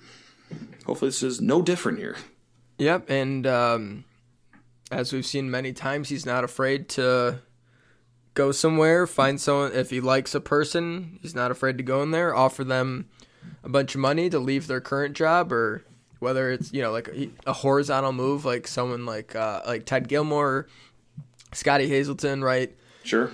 hopefully, 0.87 1.08
this 1.08 1.23
is 1.23 1.40
no 1.40 1.62
different 1.62 1.99
here. 1.99 2.17
Yep, 2.79 3.08
and 3.08 3.47
um, 3.47 4.05
as 4.90 5.12
we've 5.12 5.26
seen 5.26 5.50
many 5.50 5.72
times, 5.72 6.08
he's 6.08 6.26
not 6.26 6.44
afraid 6.44 6.88
to 6.90 7.40
go 8.34 8.52
somewhere, 8.52 9.06
find 9.06 9.40
someone. 9.40 9.72
If 9.72 9.90
he 9.90 10.00
likes 10.00 10.34
a 10.34 10.40
person, 10.40 11.19
he's 11.22 11.34
not 11.34 11.50
afraid 11.50 11.78
to 11.78 11.84
go 11.84 12.02
in 12.02 12.10
there, 12.10 12.34
offer 12.34 12.64
them 12.64 13.08
a 13.62 13.69
bunch 13.69 13.94
of 13.94 14.00
money 14.00 14.28
to 14.31 14.38
leave 14.38 14.66
their 14.66 14.81
current 14.81 15.16
job, 15.16 15.52
or 15.52 15.84
whether 16.19 16.50
it's 16.50 16.72
you 16.72 16.82
know 16.82 16.92
like 16.92 17.08
a, 17.08 17.31
a 17.46 17.52
horizontal 17.52 18.12
move, 18.12 18.44
like 18.44 18.66
someone 18.66 19.06
like 19.06 19.34
uh, 19.34 19.62
like 19.66 19.86
Ted 19.86 20.08
Gilmore 20.08 20.66
Scottie 21.52 21.88
Hazelton, 21.88 22.42
right? 22.42 22.75
Sure. 23.04 23.30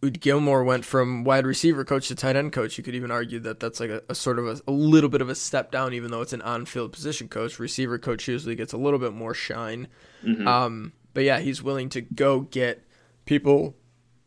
Gilmore 0.00 0.62
went 0.62 0.84
from 0.84 1.24
wide 1.24 1.44
receiver 1.44 1.84
coach 1.84 2.08
to 2.08 2.14
tight 2.14 2.36
end 2.36 2.52
coach. 2.52 2.78
You 2.78 2.84
could 2.84 2.94
even 2.94 3.10
argue 3.10 3.40
that 3.40 3.58
that's 3.58 3.80
like 3.80 3.90
a, 3.90 4.02
a 4.08 4.14
sort 4.14 4.38
of 4.38 4.46
a, 4.46 4.60
a, 4.68 4.70
little 4.70 5.10
bit 5.10 5.20
of 5.20 5.28
a 5.28 5.34
step 5.34 5.72
down, 5.72 5.92
even 5.92 6.10
though 6.10 6.20
it's 6.20 6.32
an 6.32 6.42
on-field 6.42 6.92
position 6.92 7.28
coach. 7.28 7.58
Receiver 7.58 7.98
coach 7.98 8.28
usually 8.28 8.54
gets 8.54 8.72
a 8.72 8.76
little 8.76 9.00
bit 9.00 9.12
more 9.12 9.34
shine. 9.34 9.88
Mm-hmm. 10.24 10.46
Um, 10.46 10.92
but 11.14 11.24
yeah, 11.24 11.40
he's 11.40 11.64
willing 11.64 11.88
to 11.90 12.00
go 12.00 12.42
get 12.42 12.84
people 13.24 13.74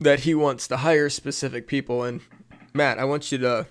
that 0.01 0.21
he 0.21 0.35
wants 0.35 0.67
to 0.67 0.77
hire 0.77 1.09
specific 1.09 1.67
people. 1.67 2.03
And 2.03 2.19
Matt, 2.73 2.99
I 2.99 3.05
want 3.05 3.31
you 3.31 3.37
to, 3.37 3.47
oh, 3.47 3.65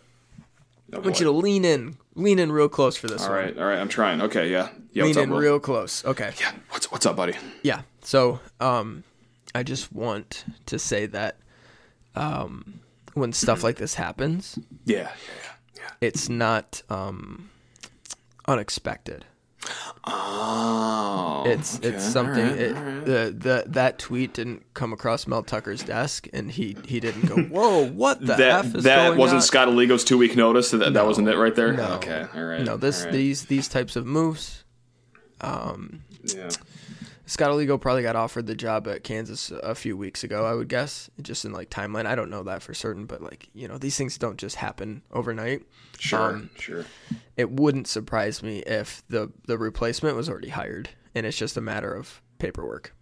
I 0.94 0.96
want 0.96 1.04
boy. 1.04 1.18
you 1.18 1.24
to 1.26 1.32
lean 1.32 1.66
in, 1.66 1.98
lean 2.14 2.38
in 2.38 2.50
real 2.50 2.70
close 2.70 2.96
for 2.96 3.08
this. 3.08 3.26
All 3.26 3.34
right, 3.34 3.56
all 3.58 3.64
right, 3.64 3.78
I'm 3.78 3.88
trying. 3.88 4.22
Okay, 4.22 4.50
yeah, 4.50 4.70
yeah. 4.92 5.04
Lean 5.04 5.18
in 5.18 5.30
real 5.30 5.60
close. 5.60 6.02
Okay. 6.06 6.32
Yeah. 6.40 6.52
What's 6.70 6.90
what's 6.90 7.04
up, 7.04 7.16
buddy? 7.16 7.34
Yeah. 7.62 7.82
So, 8.00 8.40
um, 8.58 9.04
I 9.54 9.64
just 9.64 9.92
want 9.92 10.44
to 10.64 10.78
say 10.78 11.04
that 11.06 11.36
um, 12.14 12.80
when 13.14 13.32
stuff 13.32 13.62
like 13.62 13.76
this 13.76 13.94
happens, 13.94 14.58
yeah, 14.84 14.96
yeah, 14.96 15.10
yeah, 15.76 15.90
it's 16.00 16.28
not 16.28 16.82
um, 16.90 17.50
unexpected. 18.46 19.24
Oh, 20.04 21.44
it's 21.46 21.76
okay. 21.78 21.88
it's 21.88 22.04
something. 22.04 22.44
Right, 22.46 22.58
it, 22.58 22.72
right. 22.74 23.04
The 23.04 23.34
the 23.36 23.64
that 23.68 23.98
tweet 23.98 24.32
didn't 24.32 24.62
come 24.74 24.92
across 24.92 25.26
Mel 25.26 25.42
Tucker's 25.42 25.82
desk, 25.82 26.28
and 26.32 26.50
he 26.50 26.76
he 26.86 26.98
didn't 27.00 27.26
go, 27.26 27.36
"Whoa, 27.54 27.86
what 27.86 28.20
the 28.20 28.34
that, 28.36 28.64
f 28.64 28.74
is 28.76 28.84
that 28.84 29.16
wasn't 29.16 29.36
on? 29.36 29.42
Scott 29.42 29.68
Aligo's 29.68 30.04
two 30.04 30.16
week 30.18 30.36
notice. 30.36 30.70
That 30.70 30.78
No. 30.78 30.90
that 30.90 31.06
wasn't 31.06 31.28
it 31.28 31.36
right 31.36 31.54
there. 31.54 31.72
No. 31.72 31.94
Okay, 31.94 32.26
all 32.34 32.44
right. 32.44 32.62
No, 32.62 32.76
this 32.76 33.04
right. 33.04 33.12
these 33.12 33.44
these 33.46 33.68
types 33.68 33.96
of 33.96 34.06
moves. 34.06 34.64
Um, 35.42 36.02
yeah. 36.24 36.50
Scott 37.30 37.50
Aligo 37.52 37.80
probably 37.80 38.02
got 38.02 38.16
offered 38.16 38.48
the 38.48 38.56
job 38.56 38.88
at 38.88 39.04
Kansas 39.04 39.52
a 39.52 39.76
few 39.76 39.96
weeks 39.96 40.24
ago, 40.24 40.44
I 40.44 40.52
would 40.52 40.66
guess, 40.66 41.08
just 41.22 41.44
in 41.44 41.52
like 41.52 41.70
timeline. 41.70 42.04
I 42.04 42.16
don't 42.16 42.28
know 42.28 42.42
that 42.42 42.60
for 42.60 42.74
certain, 42.74 43.06
but 43.06 43.22
like 43.22 43.48
you 43.54 43.68
know, 43.68 43.78
these 43.78 43.96
things 43.96 44.18
don't 44.18 44.36
just 44.36 44.56
happen 44.56 45.02
overnight. 45.12 45.62
Sure, 45.96 46.30
Um, 46.30 46.50
sure. 46.58 46.84
It 47.36 47.52
wouldn't 47.52 47.86
surprise 47.86 48.42
me 48.42 48.64
if 48.66 49.04
the 49.08 49.30
the 49.46 49.56
replacement 49.58 50.16
was 50.16 50.28
already 50.28 50.48
hired, 50.48 50.90
and 51.14 51.24
it's 51.24 51.36
just 51.36 51.56
a 51.56 51.60
matter 51.60 51.94
of 51.94 52.20
paperwork. 52.40 52.96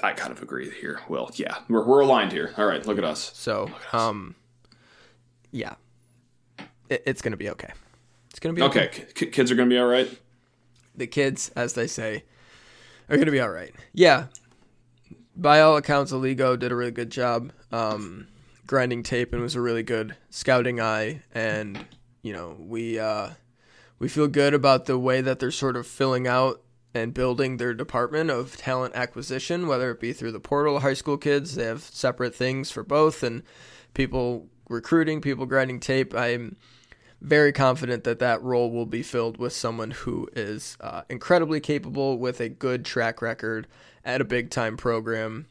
I 0.00 0.12
kind 0.12 0.30
of 0.30 0.40
agree 0.40 0.70
here. 0.70 1.00
Well, 1.08 1.32
yeah, 1.34 1.56
we're 1.68 1.84
we're 1.84 2.02
aligned 2.02 2.30
here. 2.30 2.54
All 2.56 2.66
right, 2.66 2.86
look 2.86 2.98
at 2.98 3.04
us. 3.04 3.32
So, 3.34 3.68
um, 3.92 4.36
yeah, 5.50 5.74
it, 6.88 7.02
it's 7.04 7.20
gonna 7.20 7.36
be 7.36 7.50
okay. 7.50 7.72
It's 8.30 8.38
gonna 8.38 8.52
be 8.52 8.62
Okay, 8.62 8.90
K- 9.12 9.26
kids 9.26 9.50
are 9.50 9.56
gonna 9.56 9.70
be 9.70 9.78
all 9.78 9.88
right. 9.88 10.08
the 10.94 11.08
kids, 11.08 11.50
as 11.56 11.72
they 11.72 11.88
say, 11.88 12.22
are 13.08 13.16
going 13.16 13.26
to 13.26 13.32
be 13.32 13.40
all 13.40 13.48
right. 13.48 13.74
Yeah. 13.92 14.26
By 15.36 15.60
all 15.60 15.76
accounts, 15.76 16.12
Aligo 16.12 16.58
did 16.58 16.72
a 16.72 16.76
really 16.76 16.90
good 16.90 17.10
job 17.10 17.52
um, 17.70 18.28
grinding 18.66 19.02
tape 19.02 19.32
and 19.32 19.42
was 19.42 19.54
a 19.54 19.60
really 19.60 19.82
good 19.82 20.16
scouting 20.30 20.80
eye. 20.80 21.22
And, 21.34 21.84
you 22.22 22.32
know, 22.32 22.56
we, 22.58 22.98
uh, 22.98 23.30
we 23.98 24.08
feel 24.08 24.28
good 24.28 24.54
about 24.54 24.86
the 24.86 24.98
way 24.98 25.20
that 25.20 25.38
they're 25.38 25.50
sort 25.50 25.76
of 25.76 25.86
filling 25.86 26.26
out 26.26 26.62
and 26.94 27.12
building 27.12 27.58
their 27.58 27.74
department 27.74 28.30
of 28.30 28.56
talent 28.56 28.94
acquisition, 28.94 29.66
whether 29.66 29.90
it 29.90 30.00
be 30.00 30.12
through 30.14 30.32
the 30.32 30.40
portal 30.40 30.80
high 30.80 30.94
school 30.94 31.18
kids. 31.18 31.54
They 31.54 31.64
have 31.64 31.82
separate 31.82 32.34
things 32.34 32.70
for 32.70 32.82
both, 32.82 33.22
and 33.22 33.42
people 33.92 34.48
recruiting, 34.68 35.20
people 35.20 35.44
grinding 35.44 35.80
tape. 35.80 36.14
I'm 36.14 36.56
very 37.20 37.52
confident 37.52 38.04
that 38.04 38.18
that 38.18 38.42
role 38.42 38.70
will 38.70 38.86
be 38.86 39.02
filled 39.02 39.38
with 39.38 39.52
someone 39.52 39.90
who 39.90 40.28
is 40.34 40.76
uh, 40.80 41.02
incredibly 41.08 41.60
capable 41.60 42.18
with 42.18 42.40
a 42.40 42.48
good 42.48 42.84
track 42.84 43.22
record 43.22 43.66
at 44.04 44.20
a 44.20 44.24
big 44.24 44.50
time 44.50 44.76
program. 44.76 45.46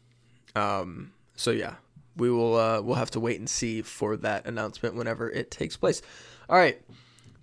Um, 0.55 1.12
so 1.36 1.51
yeah, 1.51 1.75
we 2.15 2.29
will 2.29 2.55
uh, 2.55 2.81
we'll 2.81 2.95
have 2.95 3.12
to 3.12 3.19
wait 3.19 3.39
and 3.39 3.50
see 3.50 3.81
for 3.81 4.15
that 4.17 4.45
announcement 4.45 4.95
whenever 4.95 5.29
it 5.29 5.51
takes 5.51 5.75
place. 5.75 6.01
All 6.50 6.57
right, 6.57 6.79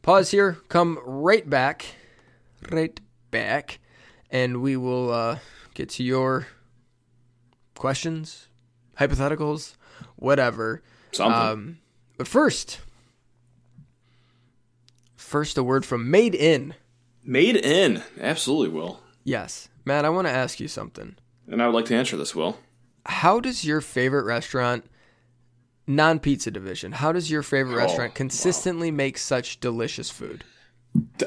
pause 0.03 0.31
here, 0.31 0.59
come 0.69 0.99
right 1.05 1.49
back, 1.49 1.87
right 2.71 2.99
back, 3.31 3.81
and 4.31 4.63
we 4.63 4.77
will 4.77 5.13
uh, 5.13 5.39
get 5.75 5.91
to 5.91 6.05
your 6.05 6.47
questions, 7.75 8.49
hypotheticals, 8.99 9.75
whatever. 10.17 10.83
Something. 11.11 11.41
Um, 11.41 11.79
but 12.17 12.29
first, 12.29 12.81
first 15.33 15.57
a 15.57 15.63
word 15.65 15.87
from 15.87 16.11
Made 16.11 16.35
In. 16.35 16.75
Made 17.25 17.57
in. 17.57 18.03
Absolutely, 18.21 18.69
Will. 18.69 19.01
Yes, 19.25 19.71
Matt, 19.87 20.05
I 20.05 20.11
want 20.11 20.27
to 20.29 20.33
ask 20.33 20.61
you 20.61 20.69
something. 20.69 21.17
And 21.49 21.63
I 21.63 21.67
would 21.67 21.75
like 21.75 21.87
to 21.87 21.95
answer 21.97 22.19
this, 22.19 22.35
Will. 22.35 22.59
How 23.07 23.41
does 23.41 23.65
your 23.65 23.81
favorite 23.81 24.25
restaurant, 24.25 24.85
non 25.87 26.19
pizza 26.19 26.51
division, 26.51 26.93
how 26.93 27.13
does 27.13 27.31
your 27.31 27.43
favorite 27.43 27.77
Oh, 27.77 27.79
restaurant 27.79 28.15
consistently 28.15 28.91
make 28.91 29.17
such 29.17 29.59
delicious 29.59 30.11
food? 30.11 30.45
Uh, 30.95 31.27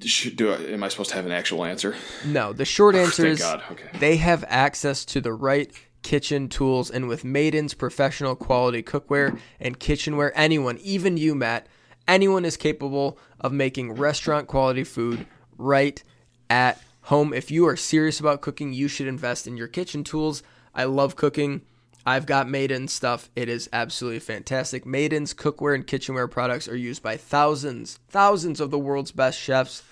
Should 0.00 0.36
do 0.36 0.52
I, 0.52 0.56
am 0.72 0.84
I 0.84 0.88
supposed 0.88 1.10
to 1.10 1.16
have 1.16 1.26
an 1.26 1.32
actual 1.32 1.64
answer? 1.64 1.96
No, 2.24 2.52
the 2.52 2.64
short 2.64 2.94
oh, 2.94 2.98
answer 2.98 3.34
Thank 3.34 3.40
is. 3.40 3.44
Okay. 3.72 3.98
they 3.98 4.16
have 4.18 4.44
access 4.46 5.04
to 5.06 5.20
the 5.20 5.32
right 5.32 5.72
kitchen 6.02 6.48
tools 6.48 6.88
and 6.88 7.08
with 7.08 7.24
Made 7.24 7.56
In's 7.56 7.74
professional 7.74 8.36
quality 8.36 8.84
cookware 8.84 9.36
and 9.58 9.80
kitchenware, 9.80 10.32
anyone, 10.38 10.78
even 10.78 11.16
you, 11.16 11.34
Matt, 11.34 11.66
anyone 12.08 12.44
is 12.44 12.56
capable 12.56 13.18
of 13.40 13.52
making 13.52 13.92
restaurant 13.92 14.46
quality 14.46 14.84
food 14.84 15.26
right 15.58 16.02
at 16.50 16.80
home. 17.02 17.32
If 17.32 17.50
you 17.50 17.66
are 17.66 17.76
serious 17.76 18.20
about 18.20 18.40
cooking, 18.40 18.72
you 18.72 18.88
should 18.88 19.06
invest 19.06 19.46
in 19.46 19.56
your 19.56 19.68
kitchen 19.68 20.04
tools. 20.04 20.42
I 20.74 20.84
love 20.84 21.16
cooking. 21.16 21.62
I've 22.06 22.26
got 22.26 22.48
Made 22.48 22.70
In 22.70 22.88
stuff. 22.88 23.30
It 23.34 23.48
is 23.48 23.68
absolutely 23.72 24.20
fantastic. 24.20 24.84
Made 24.84 25.12
In's 25.12 25.32
cookware 25.32 25.74
and 25.74 25.86
kitchenware 25.86 26.28
products 26.28 26.68
are 26.68 26.76
used 26.76 27.02
by 27.02 27.16
thousands, 27.16 27.98
thousands 28.08 28.60
of 28.60 28.70
the 28.70 28.78
world's 28.78 29.12
best 29.12 29.38
chefs. 29.38 29.82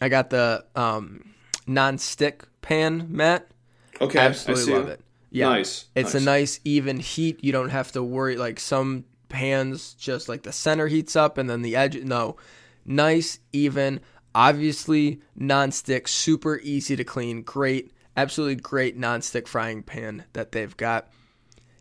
I 0.00 0.08
got 0.08 0.30
the 0.30 0.64
um, 0.74 1.34
non-stick 1.66 2.44
pan, 2.62 3.06
Matt. 3.10 3.46
Okay. 4.00 4.18
I 4.18 4.24
Absolutely 4.26 4.72
love 4.74 4.88
it. 4.88 5.00
Yeah, 5.30 5.48
Nice, 5.48 5.86
It's 5.94 6.14
nice. 6.14 6.22
a 6.22 6.24
nice 6.24 6.60
even 6.64 6.98
heat. 7.00 7.42
You 7.42 7.52
don't 7.52 7.70
have 7.70 7.92
to 7.92 8.02
worry. 8.02 8.36
Like 8.36 8.58
some 8.60 9.04
pans, 9.28 9.94
just 9.94 10.28
like 10.28 10.42
the 10.42 10.52
center 10.52 10.86
heats 10.86 11.16
up 11.16 11.38
and 11.38 11.48
then 11.48 11.62
the 11.62 11.76
edge. 11.76 11.96
No, 12.02 12.36
nice 12.84 13.38
even. 13.52 14.00
Obviously 14.34 15.20
non-stick, 15.36 16.08
super 16.08 16.58
easy 16.58 16.96
to 16.96 17.04
clean. 17.04 17.42
Great, 17.42 17.92
absolutely 18.16 18.56
great 18.56 18.96
non-stick 18.96 19.46
frying 19.46 19.82
pan 19.82 20.24
that 20.32 20.52
they've 20.52 20.76
got. 20.76 21.08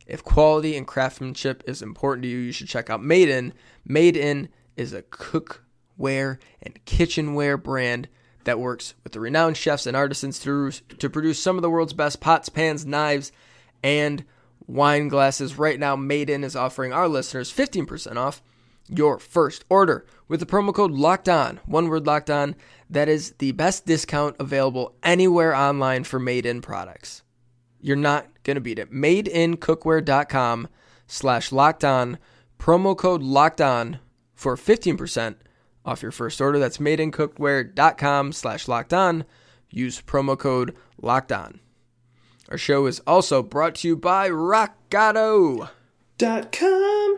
If 0.06 0.24
quality 0.24 0.76
and 0.76 0.86
craftsmanship 0.86 1.64
is 1.66 1.82
important 1.82 2.24
to 2.24 2.30
you, 2.30 2.38
you 2.38 2.52
should 2.52 2.68
check 2.68 2.90
out 2.90 3.02
Made 3.02 3.30
In. 3.30 3.54
Made 3.86 4.18
In 4.18 4.50
is 4.76 4.94
a 4.94 5.02
cookware 5.02 6.38
and 6.62 6.84
kitchenware 6.86 7.58
brand 7.58 8.10
that 8.44 8.60
works 8.60 8.94
with 9.04 9.14
the 9.14 9.20
renowned 9.20 9.58
chefs 9.58 9.88
and 9.88 9.96
artisans 9.96 10.38
to, 10.40 10.72
to 10.72 11.10
produce 11.10 11.40
some 11.40 11.56
of 11.56 11.62
the 11.62 11.70
world's 11.70 11.94
best 11.94 12.20
pots, 12.20 12.50
pans, 12.50 12.86
knives, 12.86 13.32
and 13.82 14.26
wine 14.68 15.08
glasses. 15.08 15.58
Right 15.58 15.80
now, 15.80 15.96
Made 15.96 16.30
In 16.30 16.44
is 16.44 16.56
offering 16.56 16.94
our 16.94 17.08
listeners 17.08 17.52
15% 17.52 18.18
off 18.18 18.42
your 18.90 19.18
first 19.20 19.64
order 19.70 20.06
with 20.28 20.40
the 20.40 20.46
promo 20.46 20.74
code 20.74 20.92
locked 20.92 21.30
on 21.30 21.60
one 21.66 21.88
word 21.88 22.06
locked 22.06 22.30
on 22.30 22.54
that 22.90 23.08
is 23.08 23.32
the 23.40 23.54
best 23.54 23.86
discount 23.86 24.36
available 24.40 24.94
anywhere 25.02 25.56
online 25.56 26.04
for 26.04 26.20
made 26.20 26.46
in 26.46 26.62
products 26.62 27.24
you're 27.84 27.98
not 27.98 28.26
to 28.56 28.62
beat 28.62 28.80
it. 28.80 28.92
Madeincookware.com 28.92 30.70
slash 31.06 31.52
locked 31.52 31.84
on. 31.84 32.18
Promo 32.58 32.98
code 32.98 33.22
locked 33.22 33.60
on 33.60 34.00
for 34.34 34.56
15% 34.56 35.36
off 35.86 36.02
your 36.02 36.12
first 36.12 36.40
order. 36.40 36.58
That's 36.58 36.78
madeincookware.com 36.78 38.32
slash 38.32 38.68
locked 38.70 38.94
on. 38.94 39.26
Use 39.70 40.02
promo 40.02 40.40
code 40.40 40.76
locked 41.02 41.34
on. 41.34 41.60
Our 42.54 42.58
show 42.60 42.86
is 42.86 43.00
also 43.08 43.42
brought 43.42 43.74
to 43.78 43.88
you 43.88 43.96
by 43.96 44.30
RockAuto. 44.30 45.72
Dot 46.20 46.52
com. 46.52 47.18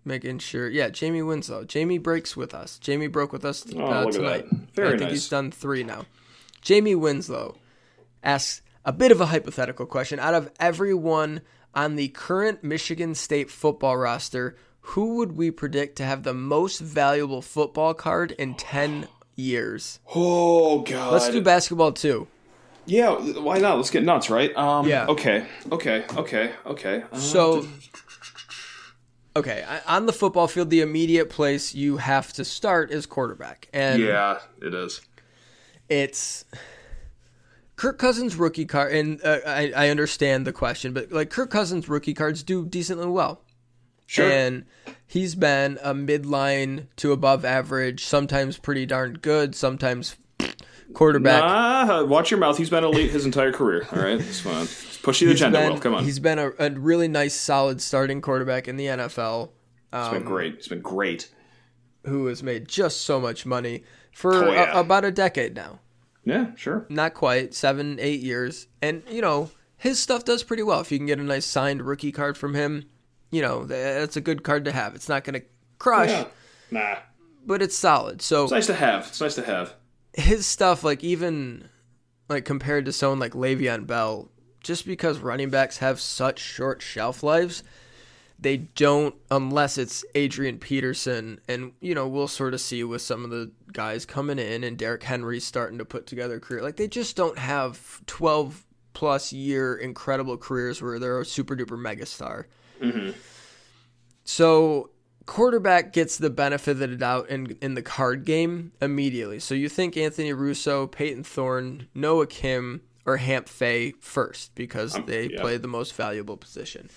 making 0.04 0.38
sure. 0.38 0.68
Yeah, 0.68 0.88
Jamie 0.88 1.22
Winslow. 1.22 1.64
Jamie 1.64 1.98
breaks 1.98 2.36
with 2.36 2.54
us. 2.54 2.78
Jamie 2.78 3.06
broke 3.06 3.32
with 3.32 3.44
us 3.44 3.66
Oh, 3.76 3.80
uh, 3.84 4.10
tonight. 4.10 4.46
Very 4.74 4.88
I 4.88 4.90
think 4.92 5.02
nice. 5.02 5.10
he's 5.12 5.28
done 5.28 5.50
three 5.50 5.84
now. 5.84 6.06
Jamie 6.62 6.94
Winslow 6.94 7.56
asks 8.22 8.62
a 8.84 8.92
bit 8.92 9.12
of 9.12 9.20
a 9.20 9.26
hypothetical 9.26 9.84
question. 9.86 10.18
Out 10.18 10.34
of 10.34 10.50
everyone 10.58 11.42
on 11.74 11.96
the 11.96 12.08
current 12.08 12.64
Michigan 12.64 13.14
State 13.14 13.50
football 13.50 13.96
roster, 13.98 14.56
who 14.80 15.16
would 15.16 15.32
we 15.32 15.50
predict 15.50 15.96
to 15.96 16.04
have 16.04 16.22
the 16.22 16.34
most 16.34 16.80
valuable 16.80 17.42
football 17.42 17.92
card 17.94 18.32
in 18.32 18.54
10 18.54 19.06
years? 19.36 19.98
Oh 20.14 20.80
God. 20.80 21.12
Let's 21.12 21.28
do 21.30 21.40
basketball 21.40 21.92
too. 21.92 22.26
Yeah. 22.86 23.10
Why 23.40 23.58
not? 23.58 23.76
Let's 23.76 23.90
get 23.90 24.02
nuts, 24.02 24.30
right? 24.30 24.54
Um. 24.56 24.88
Yeah. 24.88 25.06
Okay. 25.06 25.46
Okay. 25.70 26.04
Okay. 26.16 26.52
Okay. 26.66 27.04
Uh, 27.12 27.16
So, 27.18 27.66
okay, 29.36 29.64
on 29.86 30.06
the 30.06 30.12
football 30.12 30.48
field, 30.48 30.70
the 30.70 30.80
immediate 30.80 31.30
place 31.30 31.74
you 31.74 31.98
have 31.98 32.32
to 32.34 32.44
start 32.44 32.90
is 32.90 33.06
quarterback. 33.06 33.68
And 33.72 34.02
yeah, 34.02 34.38
it 34.60 34.74
is. 34.74 35.00
it's 35.88 36.44
Kirk 37.76 37.98
Cousins 37.98 38.36
rookie 38.36 38.66
card, 38.66 38.92
and 38.92 39.20
uh, 39.24 39.38
I, 39.46 39.72
I 39.76 39.88
understand 39.88 40.46
the 40.46 40.52
question, 40.52 40.92
but 40.92 41.12
like 41.12 41.30
Kirk 41.30 41.50
Cousins 41.50 41.88
rookie 41.88 42.14
cards 42.14 42.42
do 42.42 42.66
decently 42.66 43.06
well. 43.06 43.40
Sure. 44.10 44.28
And 44.28 44.64
he's 45.06 45.36
been 45.36 45.78
a 45.84 45.94
midline 45.94 46.86
to 46.96 47.12
above 47.12 47.44
average, 47.44 48.04
sometimes 48.04 48.58
pretty 48.58 48.84
darn 48.84 49.14
good, 49.22 49.54
sometimes 49.54 50.16
quarterback. 50.94 51.42
Ah, 51.44 52.02
watch 52.04 52.30
your 52.32 52.40
mouth. 52.40 52.58
He's 52.58 52.70
been 52.70 52.82
elite 52.82 53.12
his 53.12 53.24
entire 53.24 53.52
career. 53.52 53.86
All 53.92 54.02
right, 54.02 54.20
it's 54.20 54.40
fine. 54.40 54.66
Push 55.04 55.20
the 55.20 55.30
agenda. 55.30 55.60
been, 55.60 55.72
Will, 55.74 55.78
come 55.80 55.94
on. 55.94 56.02
He's 56.04 56.18
been 56.18 56.40
a, 56.40 56.50
a 56.58 56.70
really 56.70 57.06
nice, 57.06 57.34
solid 57.34 57.80
starting 57.80 58.20
quarterback 58.20 58.66
in 58.66 58.76
the 58.76 58.86
NFL. 58.86 59.50
it's 59.92 60.08
been 60.08 60.24
great. 60.24 60.54
It's 60.54 60.66
been 60.68 60.80
great. 60.82 61.30
who 62.04 62.26
has 62.26 62.42
made 62.42 62.66
just 62.66 63.02
so 63.02 63.20
much 63.20 63.46
money 63.46 63.84
for 64.10 64.34
Oh, 64.34 64.52
yeah. 64.52 64.76
a- 64.76 64.80
about 64.80 65.04
a 65.04 65.12
decade 65.12 65.54
now. 65.54 65.78
Yeah, 66.24 66.54
sure. 66.56 66.84
Not 66.88 67.14
quite, 67.14 67.54
seven, 67.54 67.98
eight 68.00 68.22
years. 68.22 68.66
And, 68.82 69.02
you 69.08 69.22
know, 69.22 69.50
his 69.76 70.00
stuff 70.00 70.24
does 70.24 70.42
pretty 70.42 70.64
well. 70.64 70.80
If 70.80 70.90
you 70.90 70.98
can 70.98 71.06
get 71.06 71.20
a 71.20 71.22
nice 71.22 71.46
signed 71.46 71.82
rookie 71.82 72.10
card 72.12 72.36
from 72.36 72.54
him, 72.54 72.86
you 73.30 73.42
know, 73.42 73.60
th- 73.60 73.68
that's 73.68 74.16
a 74.16 74.20
good 74.20 74.42
card 74.42 74.64
to 74.66 74.72
have. 74.72 74.94
It's 74.94 75.08
not 75.08 75.24
going 75.24 75.40
to 75.40 75.46
crush, 75.78 76.08
Yeah. 76.10 76.24
Nah. 76.70 76.96
but 77.46 77.62
it's 77.62 77.76
solid. 77.76 78.22
So 78.22 78.44
It's 78.44 78.52
nice 78.52 78.66
to 78.66 78.74
have. 78.74 79.06
It's 79.08 79.20
nice 79.20 79.34
to 79.36 79.42
have. 79.44 79.74
his 80.14 80.46
stuff, 80.46 80.82
like 80.84 81.02
even 81.04 81.68
like 82.28 82.44
compared 82.44 82.84
to 82.86 82.92
someone 82.92 83.18
like 83.18 83.32
Le'Veon 83.32 83.86
Bell, 83.86 84.30
just 84.60 84.84
because 84.86 85.18
running 85.18 85.50
backs 85.50 85.78
have 85.78 86.00
such 86.00 86.38
short 86.38 86.82
shelf 86.82 87.22
lives, 87.22 87.62
they 88.38 88.56
don't 88.56 89.14
unless 89.30 89.76
it's 89.78 90.04
Adrian 90.14 90.58
Peterson, 90.58 91.40
and 91.48 91.72
you 91.80 91.94
know 91.94 92.06
we'll 92.08 92.28
sort 92.28 92.54
of 92.54 92.60
see 92.60 92.82
with 92.84 93.02
some 93.02 93.24
of 93.24 93.30
the 93.30 93.50
guys 93.72 94.04
coming 94.06 94.38
in 94.38 94.64
and 94.64 94.78
Derrick 94.78 95.02
Henry 95.02 95.40
starting 95.40 95.78
to 95.78 95.84
put 95.84 96.06
together 96.06 96.36
a 96.36 96.40
career. 96.40 96.62
Like 96.62 96.76
they 96.76 96.88
just 96.88 97.16
don't 97.16 97.38
have 97.38 98.00
twelve 98.06 98.64
plus 98.92 99.32
year 99.32 99.76
incredible 99.76 100.36
careers 100.36 100.80
where 100.82 100.98
they're 100.98 101.20
a 101.20 101.24
super 101.24 101.54
duper 101.56 101.78
megastar. 101.78 102.44
Mm-hmm. 102.80 103.10
So 104.24 104.90
quarterback 105.26 105.92
gets 105.92 106.18
the 106.18 106.30
benefit 106.30 106.72
of 106.72 106.78
the 106.78 106.88
doubt 106.88 107.28
in 107.28 107.56
in 107.60 107.74
the 107.74 107.82
card 107.82 108.24
game 108.24 108.72
immediately. 108.80 109.38
So 109.38 109.54
you 109.54 109.68
think 109.68 109.96
Anthony 109.96 110.32
Russo, 110.32 110.86
Payton 110.86 111.24
Thorne, 111.24 111.88
Noah 111.94 112.26
Kim, 112.26 112.82
or 113.06 113.16
Hamp 113.18 113.48
Fay 113.48 113.92
first 114.00 114.54
because 114.54 114.96
um, 114.96 115.06
they 115.06 115.30
yeah. 115.30 115.40
play 115.40 115.56
the 115.56 115.68
most 115.68 115.94
valuable 115.94 116.36
position. 116.36 116.90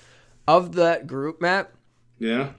Of 0.48 0.74
that 0.74 1.08
group, 1.08 1.42
Matt, 1.42 1.72
Yeah. 2.20 2.50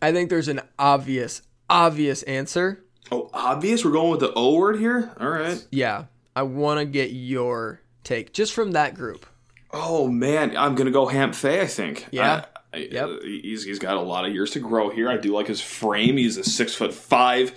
I 0.00 0.12
think 0.12 0.30
there's 0.30 0.48
an 0.48 0.60
obvious, 0.78 1.42
obvious 1.68 2.22
answer. 2.24 2.84
Oh, 3.10 3.30
obvious. 3.32 3.84
We're 3.84 3.92
going 3.92 4.10
with 4.10 4.20
the 4.20 4.32
O 4.34 4.56
word 4.56 4.78
here. 4.78 5.12
All 5.18 5.28
right. 5.28 5.64
Yeah. 5.70 6.04
I 6.34 6.42
want 6.42 6.80
to 6.80 6.84
get 6.84 7.10
your 7.10 7.80
take 8.04 8.32
just 8.32 8.52
from 8.52 8.72
that 8.72 8.94
group. 8.94 9.26
Oh 9.72 10.06
man, 10.08 10.56
I'm 10.56 10.74
gonna 10.74 10.90
go 10.90 11.06
Hamp 11.06 11.34
Fay. 11.34 11.60
I 11.60 11.66
think. 11.66 12.06
Yeah. 12.10 12.32
Uh, 12.32 12.44
Yep. 12.76 13.04
uh, 13.08 13.16
he's 13.22 13.64
he's 13.64 13.78
got 13.78 13.96
a 13.96 14.00
lot 14.00 14.24
of 14.26 14.32
years 14.32 14.50
to 14.52 14.60
grow 14.60 14.90
here. 14.90 15.08
I 15.08 15.16
do 15.16 15.32
like 15.34 15.46
his 15.46 15.60
frame. 15.60 16.16
He's 16.16 16.36
a 16.36 16.44
six 16.44 16.74
foot 16.74 16.92
five 16.94 17.52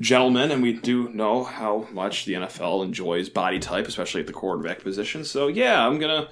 gentleman, 0.00 0.50
and 0.50 0.62
we 0.62 0.72
do 0.72 1.08
know 1.10 1.44
how 1.44 1.86
much 1.92 2.24
the 2.24 2.34
NFL 2.34 2.84
enjoys 2.84 3.28
body 3.28 3.58
type, 3.58 3.86
especially 3.86 4.20
at 4.22 4.26
the 4.26 4.32
quarterback 4.32 4.80
position. 4.82 5.24
So 5.24 5.48
yeah, 5.48 5.86
I'm 5.86 5.98
gonna. 5.98 6.28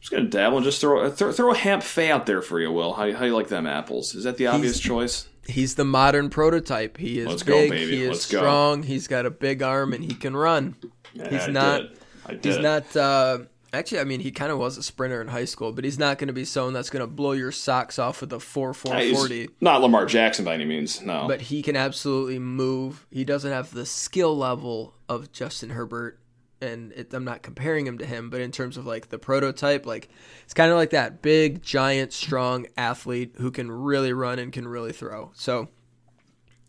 Just 0.00 0.10
gonna 0.10 0.24
dabble 0.28 0.56
and 0.56 0.64
just 0.64 0.80
throw 0.80 1.08
throw, 1.12 1.30
throw 1.30 1.52
a 1.52 1.56
Hamp 1.56 1.84
Fay 1.84 2.10
out 2.10 2.26
there 2.26 2.42
for 2.42 2.58
you, 2.60 2.72
Will. 2.72 2.92
How, 2.92 3.12
how 3.12 3.24
you 3.24 3.36
like 3.36 3.46
them 3.46 3.68
apples? 3.68 4.16
Is 4.16 4.24
that 4.24 4.36
the 4.36 4.48
obvious 4.48 4.80
choice? 4.80 5.28
He's 5.46 5.76
the 5.76 5.84
modern 5.84 6.28
prototype. 6.28 6.96
He 6.98 7.20
is 7.20 7.28
Let's 7.28 7.44
go, 7.44 7.54
big. 7.54 7.70
baby. 7.70 7.96
He 7.98 8.02
is 8.02 8.08
Let's 8.08 8.28
go. 8.28 8.38
strong. 8.38 8.82
He's 8.82 9.06
got 9.06 9.26
a 9.26 9.30
big 9.30 9.62
arm 9.62 9.92
and 9.92 10.02
he 10.02 10.12
can 10.14 10.36
run. 10.36 10.74
Yeah, 11.14 11.28
He's 11.30 11.42
I 11.42 11.50
not- 11.52 11.80
it. 11.82 11.98
I 12.26 12.34
did 12.34 12.44
He's 12.44 12.58
not. 12.58 12.96
Uh, 12.96 13.38
actually, 13.72 14.00
I 14.00 14.04
mean, 14.04 14.20
he 14.20 14.30
kind 14.30 14.52
of 14.52 14.58
was 14.58 14.76
a 14.76 14.82
sprinter 14.82 15.20
in 15.20 15.28
high 15.28 15.44
school, 15.44 15.72
but 15.72 15.84
he's 15.84 15.98
not 15.98 16.18
going 16.18 16.28
to 16.28 16.32
be 16.32 16.44
someone 16.44 16.74
that's 16.74 16.90
going 16.90 17.00
to 17.00 17.06
blow 17.06 17.32
your 17.32 17.52
socks 17.52 17.98
off 17.98 18.20
with 18.20 18.32
a 18.32 18.40
4 18.40 18.74
4 18.74 19.00
40. 19.14 19.48
Not 19.60 19.80
Lamar 19.80 20.06
Jackson 20.06 20.44
by 20.44 20.54
any 20.54 20.64
means. 20.64 21.00
No. 21.00 21.26
But 21.26 21.42
he 21.42 21.62
can 21.62 21.76
absolutely 21.76 22.38
move. 22.38 23.06
He 23.10 23.24
doesn't 23.24 23.50
have 23.50 23.72
the 23.72 23.86
skill 23.86 24.36
level 24.36 24.94
of 25.08 25.32
Justin 25.32 25.70
Herbert, 25.70 26.18
and 26.60 26.92
it, 26.92 27.12
I'm 27.12 27.24
not 27.24 27.42
comparing 27.42 27.86
him 27.86 27.98
to 27.98 28.06
him, 28.06 28.30
but 28.30 28.40
in 28.40 28.52
terms 28.52 28.76
of 28.76 28.86
like 28.86 29.08
the 29.08 29.18
prototype, 29.18 29.86
like 29.86 30.08
it's 30.44 30.54
kind 30.54 30.70
of 30.70 30.76
like 30.76 30.90
that 30.90 31.22
big, 31.22 31.62
giant, 31.62 32.12
strong 32.12 32.66
athlete 32.76 33.34
who 33.38 33.50
can 33.50 33.70
really 33.70 34.12
run 34.12 34.38
and 34.38 34.52
can 34.52 34.68
really 34.68 34.92
throw. 34.92 35.30
So 35.34 35.68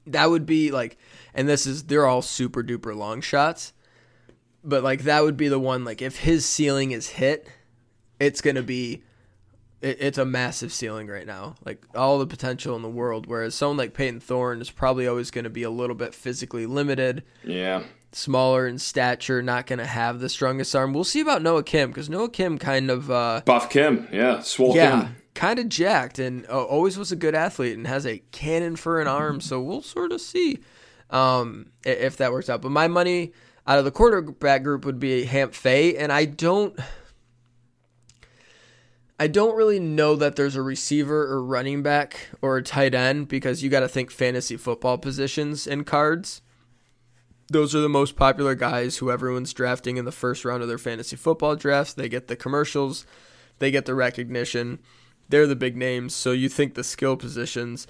that 0.07 0.29
would 0.29 0.45
be 0.45 0.72
like, 0.72 0.98
and 1.33 1.48
this 1.48 1.65
is 1.65 1.83
they're 1.83 2.05
all 2.05 2.22
super 2.22 2.63
duper 2.63 2.95
long 2.95 3.22
shots, 3.22 3.73
but 4.63 4.84
like 4.84 5.03
that 5.03 5.24
would 5.24 5.38
be 5.38 5.48
the 5.48 5.60
one 5.60 5.84
like 5.84 6.01
if 6.01 6.20
his 6.20 6.46
ceiling 6.46 6.91
is 6.91 7.10
hit, 7.10 7.48
it's 8.20 8.41
gonna 8.41 8.63
be 8.63 9.03
it, 9.84 9.98
it's 10.00 10.17
a 10.17 10.25
massive 10.25 10.74
ceiling 10.74 11.08
right 11.08 11.27
now. 11.27 11.55
Like 11.63 11.86
all 11.93 12.17
the 12.17 12.25
potential 12.25 12.75
in 12.75 12.82
the 12.82 12.89
world. 12.89 13.27
Whereas 13.27 13.53
someone 13.53 13.77
like 13.77 13.93
Payton 13.93 14.22
Thorne 14.22 14.62
is 14.62 14.72
probably 14.72 15.05
always 15.05 15.29
going 15.29 15.43
to 15.43 15.51
be 15.51 15.63
a 15.63 15.70
little 15.70 15.96
bit 15.96 16.15
physically 16.15 16.65
limited, 16.65 17.24
yeah. 17.43 17.84
smaller 18.13 18.65
in 18.65 18.79
stature, 18.79 19.43
not 19.43 19.67
going 19.67 19.79
to 19.79 19.86
have 19.86 20.20
the 20.20 20.29
strongest 20.29 20.75
arm. 20.75 20.94
We'll 20.94 21.03
see 21.03 21.20
about 21.20 21.44
Noah 21.44 21.64
Kim 21.64 21.92
because 21.92 22.09
Noah 22.09 22.29
Kim 22.29 22.57
kind 22.57 22.90
of, 22.90 23.11
uh, 23.11 23.42
Buff 23.46 23.70
Kim. 23.70 24.07
Yeah. 24.11 24.40
Swole 24.40 24.75
yeah, 24.75 25.01
Kim. 25.01 25.16
kind 25.35 25.59
of 25.59 25.70
jacked 25.70 26.18
and 26.18 26.46
uh, 26.48 26.64
always 26.64 26.98
was 26.98 27.11
a 27.11 27.18
good 27.18 27.35
athlete 27.35 27.77
and 27.77 27.85
has 27.85 28.07
a 28.07 28.20
cannon 28.31 28.77
for 28.77 29.01
an 29.01 29.07
arm. 29.07 29.42
So 29.42 29.61
we'll 29.61 29.81
sort 29.81 30.14
of 30.14 30.22
see 30.22 30.59
um, 31.09 31.68
if 31.85 32.18
that 32.18 32.31
works 32.31 32.50
out. 32.50 32.61
But 32.61 32.72
my 32.72 32.88
money 32.88 33.33
out 33.66 33.80
of 33.80 33.86
the 33.86 33.92
quarterback 33.92 34.64
group 34.64 34.86
would 34.86 35.00
be 35.00 35.26
Hamp 35.26 35.54
Fay, 35.54 35.98
and 35.98 36.12
I 36.12 36.26
don't. 36.26 36.78
I 39.20 39.28
don't 39.28 39.56
really 39.56 39.80
know 39.80 40.16
that 40.16 40.36
there's 40.36 40.56
a 40.56 40.62
receiver 40.62 41.28
or 41.32 41.42
running 41.42 41.82
back 41.82 42.30
or 42.42 42.58
a 42.58 42.64
tight 42.64 42.94
end 42.94 43.28
because 43.28 43.64
you 43.64 43.70
got 43.70 43.82
to 43.82 43.88
think 43.88 44.12
fantasy 44.12 44.58
football 44.58 44.98
positions 44.98 45.66
in 45.68 45.84
cards. 45.84 46.42
Those 47.48 47.76
are 47.76 47.80
the 47.80 47.88
most 47.88 48.16
popular 48.16 48.56
guys 48.56 48.98
who 48.98 49.12
everyone's 49.12 49.54
drafting 49.54 49.98
in 49.98 50.06
the 50.06 50.12
first 50.12 50.44
round 50.44 50.62
of 50.62 50.68
their 50.68 50.80
fantasy 50.80 51.16
football 51.16 51.56
drafts. 51.56 51.94
They 51.94 52.10
get 52.10 52.28
the 52.28 52.36
commercials, 52.36 53.06
they 53.60 53.70
get 53.72 53.86
the 53.86 53.96
recognition. 53.96 54.80
They're 55.30 55.48
the 55.48 55.56
big 55.56 55.78
names. 55.78 56.16
So 56.16 56.32
you 56.32 56.50
think 56.50 56.74
the 56.74 56.84
skill 56.84 57.16
positions. 57.16 57.88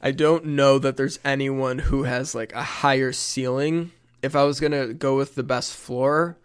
I 0.00 0.10
don't 0.10 0.44
know 0.44 0.78
that 0.78 0.96
there's 0.96 1.18
anyone 1.24 1.78
who 1.78 2.04
has 2.04 2.34
like 2.34 2.52
a 2.54 2.62
higher 2.62 3.12
ceiling. 3.12 3.92
If 4.22 4.36
I 4.36 4.44
was 4.44 4.60
going 4.60 4.72
to 4.72 4.94
go 4.94 5.16
with 5.16 5.34
the 5.34 5.42
best 5.42 5.74
floor, 5.74 6.38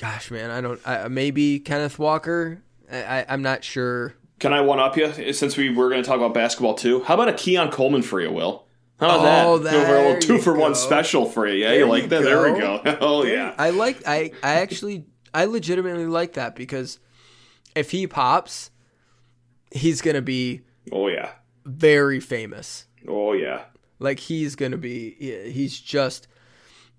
gosh, 0.00 0.30
man, 0.30 0.50
I 0.50 0.60
don't. 0.60 0.80
I, 0.86 1.08
maybe 1.08 1.60
Kenneth 1.60 1.98
Walker. 1.98 2.62
I, 2.90 3.20
I, 3.20 3.26
I'm 3.28 3.42
not 3.42 3.64
sure. 3.64 4.14
Can 4.40 4.52
I 4.52 4.60
one 4.60 4.78
up 4.78 4.96
you 4.96 5.06
eh, 5.06 5.32
since 5.32 5.56
we 5.56 5.70
were 5.70 5.88
going 5.88 6.02
to 6.02 6.06
talk 6.06 6.16
about 6.16 6.34
basketball 6.34 6.74
too? 6.74 7.02
How 7.04 7.14
about 7.14 7.28
a 7.28 7.32
Keon 7.32 7.70
Coleman 7.70 8.02
for 8.02 8.20
you, 8.20 8.30
Will? 8.30 8.66
How 9.00 9.20
about 9.20 9.46
Oh, 9.46 9.58
that? 9.58 9.72
Go 9.72 9.78
a 9.80 10.02
little 10.08 10.20
two 10.20 10.38
for 10.42 10.54
one 10.54 10.74
special 10.74 11.26
for 11.26 11.46
you. 11.46 11.54
Yeah, 11.62 11.68
There 11.70 11.78
you 11.80 11.86
like 11.86 12.02
you 12.04 12.08
that? 12.08 12.22
There 12.22 12.52
we 12.52 12.58
go. 12.58 12.80
go. 12.82 12.98
Oh 13.00 13.24
yeah. 13.24 13.54
I 13.56 13.70
like. 13.70 14.02
I 14.06 14.32
I 14.42 14.54
actually 14.54 15.04
I 15.32 15.44
legitimately 15.44 16.06
like 16.06 16.32
that 16.32 16.56
because 16.56 16.98
if 17.76 17.92
he 17.92 18.08
pops, 18.08 18.70
he's 19.70 20.02
gonna 20.02 20.22
be 20.22 20.62
Oh 20.90 21.06
yeah. 21.06 21.30
very 21.64 22.18
famous. 22.18 22.86
Oh 23.06 23.34
yeah. 23.34 23.66
Like 24.00 24.18
he's 24.18 24.56
gonna 24.56 24.76
be. 24.78 25.10
He's 25.52 25.78
just. 25.78 26.26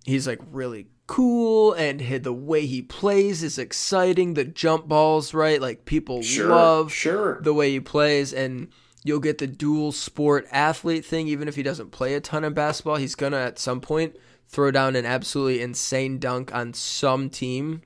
He's 0.05 0.27
like 0.27 0.39
really 0.51 0.87
cool, 1.07 1.73
and 1.73 1.99
the 2.23 2.33
way 2.33 2.65
he 2.65 2.81
plays 2.81 3.43
is 3.43 3.57
exciting. 3.57 4.33
The 4.33 4.45
jump 4.45 4.87
balls, 4.87 5.33
right? 5.33 5.61
Like 5.61 5.85
people 5.85 6.21
Sure. 6.21 6.49
love 6.49 6.91
Sure. 6.93 7.39
the 7.41 7.53
way 7.53 7.71
he 7.71 7.79
plays, 7.79 8.33
and 8.33 8.67
you'll 9.03 9.19
get 9.19 9.37
the 9.39 9.47
dual 9.47 9.91
sport 9.91 10.47
athlete 10.51 11.05
thing. 11.05 11.27
Even 11.27 11.47
if 11.47 11.55
he 11.55 11.63
doesn't 11.63 11.91
play 11.91 12.13
a 12.13 12.21
ton 12.21 12.43
of 12.43 12.53
basketball, 12.55 12.97
he's 12.97 13.15
gonna 13.15 13.37
at 13.37 13.59
some 13.59 13.81
point 13.81 14.15
throw 14.47 14.71
down 14.71 14.95
an 14.95 15.05
absolutely 15.05 15.61
insane 15.61 16.17
dunk 16.19 16.53
on 16.53 16.73
some 16.73 17.29
team. 17.29 17.81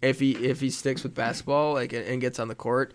If 0.00 0.18
he 0.18 0.32
if 0.32 0.60
he 0.60 0.70
sticks 0.70 1.02
with 1.04 1.14
basketball, 1.14 1.74
like 1.74 1.92
and 1.92 2.20
gets 2.20 2.40
on 2.40 2.48
the 2.48 2.54
court, 2.56 2.92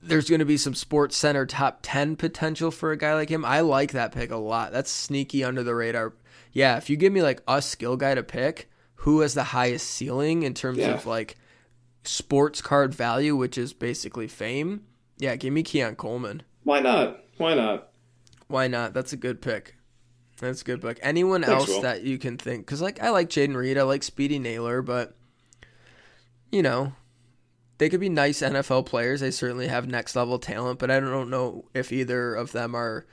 there's 0.00 0.28
going 0.28 0.38
to 0.38 0.44
be 0.44 0.56
some 0.56 0.74
Sports 0.74 1.16
Center 1.16 1.44
top 1.44 1.80
10 1.82 2.14
potential 2.14 2.70
for 2.70 2.92
a 2.92 2.96
guy 2.96 3.14
like 3.14 3.28
him. 3.28 3.44
I 3.44 3.60
like 3.60 3.90
that 3.92 4.12
pick 4.12 4.30
a 4.30 4.36
lot. 4.36 4.70
That's 4.70 4.90
sneaky 4.92 5.42
under 5.42 5.64
the 5.64 5.74
radar. 5.74 6.12
Yeah, 6.58 6.76
if 6.76 6.90
you 6.90 6.96
give 6.96 7.12
me 7.12 7.22
like 7.22 7.40
a 7.46 7.62
skill 7.62 7.96
guy 7.96 8.16
to 8.16 8.22
pick, 8.24 8.68
who 8.96 9.20
has 9.20 9.34
the 9.34 9.44
highest 9.44 9.86
ceiling 9.88 10.42
in 10.42 10.54
terms 10.54 10.78
Yeah. 10.78 10.94
of 10.94 11.06
like 11.06 11.36
sports 12.02 12.60
card 12.60 12.92
value, 12.92 13.36
which 13.36 13.56
is 13.56 13.72
basically 13.72 14.26
fame, 14.26 14.82
yeah, 15.18 15.36
give 15.36 15.52
me 15.52 15.62
Keon 15.62 15.94
Coleman. 15.94 16.42
Why 16.64 16.80
not? 16.80 17.22
Why 17.36 17.54
not? 17.54 17.90
Why 18.48 18.66
not? 18.66 18.92
That's 18.92 19.12
a 19.12 19.16
good 19.16 19.40
pick. 19.40 19.76
That's 20.40 20.62
a 20.62 20.64
good 20.64 20.82
pick. 20.82 20.98
Anyone 21.00 21.42
Thanks, 21.42 21.54
else 21.54 21.68
Will. 21.68 21.82
that 21.82 22.02
you 22.02 22.18
can 22.18 22.36
think? 22.36 22.66
Because 22.66 22.82
like 22.82 23.00
I 23.00 23.10
like 23.10 23.28
Jayden 23.30 23.54
Reed, 23.54 23.78
I 23.78 23.82
like 23.82 24.02
Speedy 24.02 24.40
Nailor, 24.40 24.82
but 24.82 25.14
you 26.50 26.62
know 26.62 26.92
they 27.78 27.88
could 27.88 28.00
be 28.00 28.08
nice 28.08 28.40
NFL 28.42 28.84
players. 28.86 29.20
They 29.20 29.30
certainly 29.30 29.68
have 29.68 29.86
next 29.86 30.16
level 30.16 30.40
talent, 30.40 30.80
but 30.80 30.90
I 30.90 30.98
don't 30.98 31.30
know 31.30 31.66
if 31.72 31.92
either 31.92 32.34
of 32.34 32.50
them 32.50 32.74
are 32.74 33.06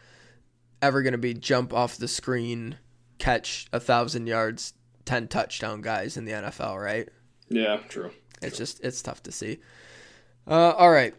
ever 0.81 1.03
going 1.03 1.11
to 1.11 1.19
be 1.19 1.35
jump 1.35 1.71
off 1.73 1.97
the 1.97 2.07
screen, 2.07 2.77
catch 3.17 3.67
a 3.73 3.79
thousand 3.79 4.27
yards, 4.27 4.73
ten 5.05 5.27
touchdown 5.27 5.81
guys 5.81 6.17
in 6.17 6.25
the 6.25 6.31
NFL. 6.33 6.81
Right? 6.81 7.09
Yeah, 7.49 7.77
true. 7.89 8.11
It's 8.41 8.57
just 8.57 8.83
it's 8.83 9.01
tough 9.01 9.23
to 9.23 9.31
see. 9.31 9.59
Uh, 10.47 10.71
all 10.71 10.91
right, 10.91 11.13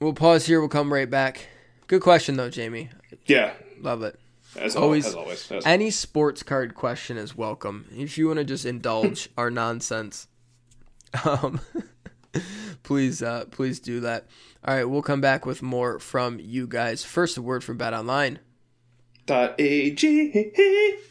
we'll 0.00 0.12
pause 0.14 0.46
here. 0.46 0.60
We'll 0.60 0.68
come 0.68 0.92
right 0.92 1.08
back. 1.10 1.48
Good 1.86 2.02
question 2.02 2.36
though, 2.36 2.50
Jamie. 2.50 2.90
Yeah. 3.26 3.52
Love 3.80 4.02
it. 4.02 4.18
As 4.56 4.74
Always- 4.76 5.14
always. 5.14 5.38
As 5.44 5.50
always. 5.50 5.64
As- 5.64 5.66
Any 5.66 5.90
sports 5.90 6.42
card 6.42 6.74
question 6.74 7.16
is 7.16 7.36
welcome. 7.36 7.86
If 7.96 8.18
you 8.18 8.26
want 8.26 8.38
to 8.38 8.44
just 8.44 8.64
indulge 8.66 9.28
our 9.38 9.50
nonsense, 9.50 10.26
um, 11.24 11.60
please, 12.82 13.22
uh, 13.22 13.44
please 13.50 13.80
do 13.80 14.00
that. 14.00 14.26
All 14.64 14.74
right, 14.74 14.84
we'll 14.84 15.02
come 15.02 15.20
back 15.20 15.46
with 15.46 15.62
more 15.62 15.98
from 15.98 16.38
you 16.40 16.66
guys. 16.66 17.04
First, 17.04 17.36
a 17.38 17.42
word 17.42 17.62
from 17.64 17.76
Bet 17.76 17.94
Online. 17.94 18.38
Dot 19.26 19.54
AG. 19.58 20.46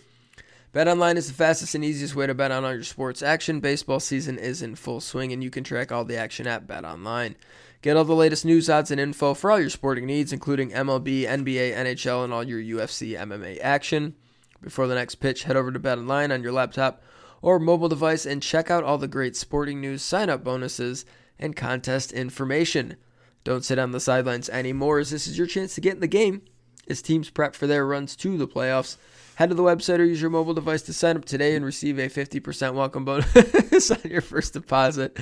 BetOnline 0.72 1.16
is 1.16 1.28
the 1.28 1.34
fastest 1.34 1.74
and 1.74 1.84
easiest 1.84 2.16
way 2.16 2.28
to 2.28 2.36
bet 2.36 2.52
on 2.52 2.64
all 2.64 2.74
your 2.74 2.84
sports 2.84 3.24
action. 3.24 3.60
Baseball 3.60 4.00
season 4.00 4.38
is 4.38 4.62
in 4.62 4.76
full 4.76 5.02
swing, 5.02 5.34
and 5.34 5.44
you 5.44 5.50
can 5.50 5.64
track 5.64 5.92
all 5.92 6.06
the 6.06 6.16
action 6.16 6.46
at 6.46 6.68
BetOnline. 6.68 7.34
Get 7.82 7.98
all 7.98 8.06
the 8.06 8.14
latest 8.14 8.46
news, 8.46 8.70
odds, 8.70 8.92
and 8.92 9.02
info 9.02 9.34
for 9.34 9.50
all 9.50 9.60
your 9.60 9.72
sporting 9.72 10.06
needs, 10.06 10.32
including 10.32 10.70
MLB, 10.70 11.24
NBA, 11.24 11.74
NHL, 11.74 12.24
and 12.24 12.32
all 12.32 12.44
your 12.44 12.60
UFC 12.62 13.18
MMA 13.18 13.60
action. 13.62 14.14
Before 14.62 14.86
the 14.86 14.94
next 14.94 15.16
pitch, 15.16 15.44
head 15.44 15.56
over 15.56 15.72
to 15.72 15.80
Bet 15.80 15.98
Online 15.98 16.32
on 16.32 16.44
your 16.44 16.52
laptop 16.52 17.02
or 17.42 17.58
mobile 17.58 17.90
device 17.90 18.28
and 18.28 18.44
check 18.44 18.70
out 18.70 18.84
all 18.84 19.00
the 19.00 19.08
great 19.08 19.36
sporting 19.36 19.82
news, 19.82 20.04
sign 20.04 20.30
up 20.30 20.44
bonuses, 20.44 21.04
and 21.40 21.56
contest 21.56 22.12
information. 22.12 22.96
Don't 23.44 23.66
sit 23.66 23.80
on 23.80 23.90
the 23.90 24.00
sidelines 24.00 24.50
anymore, 24.50 25.00
as 25.00 25.10
this 25.10 25.26
is 25.26 25.36
your 25.36 25.48
chance 25.48 25.74
to 25.74 25.82
get 25.82 25.96
in 25.96 26.02
the 26.02 26.08
game 26.08 26.44
as 26.88 27.02
teams 27.02 27.32
prep 27.32 27.56
for 27.56 27.66
their 27.66 27.88
runs 27.88 28.16
to 28.18 28.38
the 28.38 28.48
playoffs. 28.48 28.98
Head 29.40 29.52
to 29.52 29.56
the 29.56 29.64
website 29.64 30.00
or 30.00 30.04
use 30.04 30.20
your 30.20 30.30
mobile 30.30 30.54
device 30.54 30.82
to 30.82 30.92
sign 30.94 31.16
up 31.16 31.24
today 31.24 31.56
and 31.56 31.64
receive 31.64 31.98
a 31.98 32.10
50% 32.10 32.74
welcome 32.74 33.06
bonus 33.06 33.90
on 33.92 34.00
your 34.04 34.20
first 34.20 34.52
deposit 34.52 35.18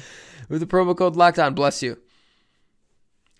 with 0.49 0.59
the 0.59 0.65
promo 0.65 0.97
code 0.97 1.15
Locked 1.15 1.37
On. 1.37 1.53
Bless 1.53 1.83
you. 1.83 1.99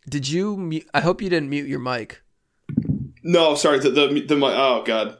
Did 0.07 0.29
you? 0.29 0.83
I 0.93 0.99
hope 1.01 1.19
you 1.23 1.31
didn't 1.31 1.49
mute 1.49 1.67
your 1.67 1.79
mic. 1.79 2.21
No, 3.23 3.55
sorry. 3.55 3.79
The 3.79 3.89
the, 3.89 4.23
the 4.27 4.35
mic. 4.35 4.51
Oh 4.53 4.83
god, 4.85 5.17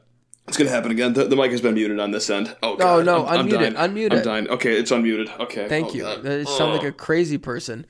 it's 0.48 0.58
gonna 0.58 0.70
happen 0.70 0.92
again. 0.92 1.14
The, 1.14 1.24
the 1.24 1.36
mic 1.36 1.50
has 1.50 1.62
been 1.62 1.74
muted 1.74 2.00
on 2.00 2.12
this 2.12 2.30
end. 2.30 2.56
Oh 2.62 2.76
god. 2.76 3.04
no, 3.06 3.26
I'm, 3.26 3.40
I'm 3.40 3.48
unmute 3.48 3.54
it, 3.54 3.74
dying. 3.74 3.74
unmute 3.74 4.12
I'm 4.12 4.18
it. 4.20 4.24
dying. 4.24 4.48
Okay, 4.50 4.78
it's 4.78 4.92
unmuted. 4.92 5.40
Okay. 5.40 5.68
Thank 5.68 5.88
Oh, 5.88 5.94
you. 5.94 6.02
God. 6.04 6.24
You 6.24 6.46
sound 6.46 6.74
like 6.74 6.84
Oh. 6.84 6.90
a 6.90 6.92
crazy 6.92 7.40
person. 7.40 7.88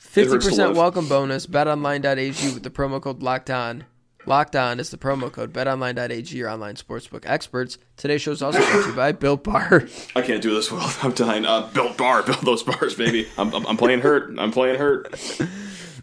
50% 0.00 0.74
welcome 0.74 1.06
bonus. 1.06 1.46
BetOnline.ag 1.46 2.54
with 2.54 2.62
the 2.62 2.70
promo 2.70 2.98
code 3.02 3.22
Locked 3.22 3.50
On. 3.50 3.84
Locked 4.26 4.56
On 4.56 4.78
is 4.78 4.90
the 4.90 4.98
promo 4.98 5.32
code. 5.32 5.52
BetOnline.ag, 5.52 6.36
your 6.36 6.50
online 6.50 6.74
sportsbook 6.74 7.24
experts. 7.24 7.78
Today's 7.96 8.20
show 8.20 8.32
is 8.32 8.42
also 8.42 8.58
brought 8.58 8.82
to 8.82 8.88
you 8.90 8.94
by 8.94 9.12
Built 9.12 9.44
Bar. 9.44 9.88
I 10.16 10.22
can't 10.22 10.42
do 10.42 10.54
this, 10.54 10.70
Will. 10.70 10.82
I'm 11.02 11.12
dying. 11.12 11.46
Uh, 11.46 11.68
built 11.72 11.96
bar, 11.96 12.22
build 12.22 12.42
those 12.42 12.62
bars, 12.62 12.94
baby. 12.94 13.28
I'm, 13.38 13.54
I'm, 13.54 13.66
I'm 13.66 13.76
playing 13.76 14.00
hurt. 14.00 14.38
I'm 14.38 14.50
playing 14.50 14.78
hurt. 14.78 15.14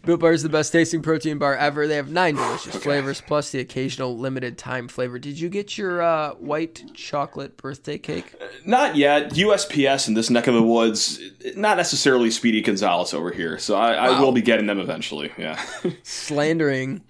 Built 0.04 0.20
Bar 0.20 0.32
is 0.32 0.42
the 0.42 0.48
best 0.48 0.72
tasting 0.72 1.02
protein 1.02 1.38
bar 1.38 1.56
ever. 1.56 1.86
They 1.86 1.96
have 1.96 2.10
nine 2.10 2.36
delicious 2.36 2.76
flavors 2.76 3.20
plus 3.20 3.50
the 3.50 3.60
occasional 3.60 4.16
limited 4.16 4.56
time 4.56 4.88
flavor. 4.88 5.18
Did 5.18 5.38
you 5.38 5.48
get 5.48 5.76
your 5.76 6.00
uh, 6.00 6.34
white 6.34 6.82
chocolate 6.94 7.56
birthday 7.56 7.98
cake? 7.98 8.34
Not 8.64 8.96
yet. 8.96 9.32
USPS 9.32 10.06
in 10.08 10.14
this 10.14 10.30
neck 10.30 10.46
of 10.46 10.54
the 10.54 10.62
woods. 10.62 11.20
Not 11.56 11.76
necessarily 11.76 12.30
Speedy 12.30 12.62
Gonzalez 12.62 13.14
over 13.14 13.30
here. 13.30 13.58
So 13.58 13.76
I, 13.76 13.94
I 13.94 14.20
will 14.20 14.32
be 14.32 14.42
getting 14.42 14.66
them 14.66 14.78
eventually. 14.78 15.32
Yeah. 15.36 15.60
Slandering 16.04 17.02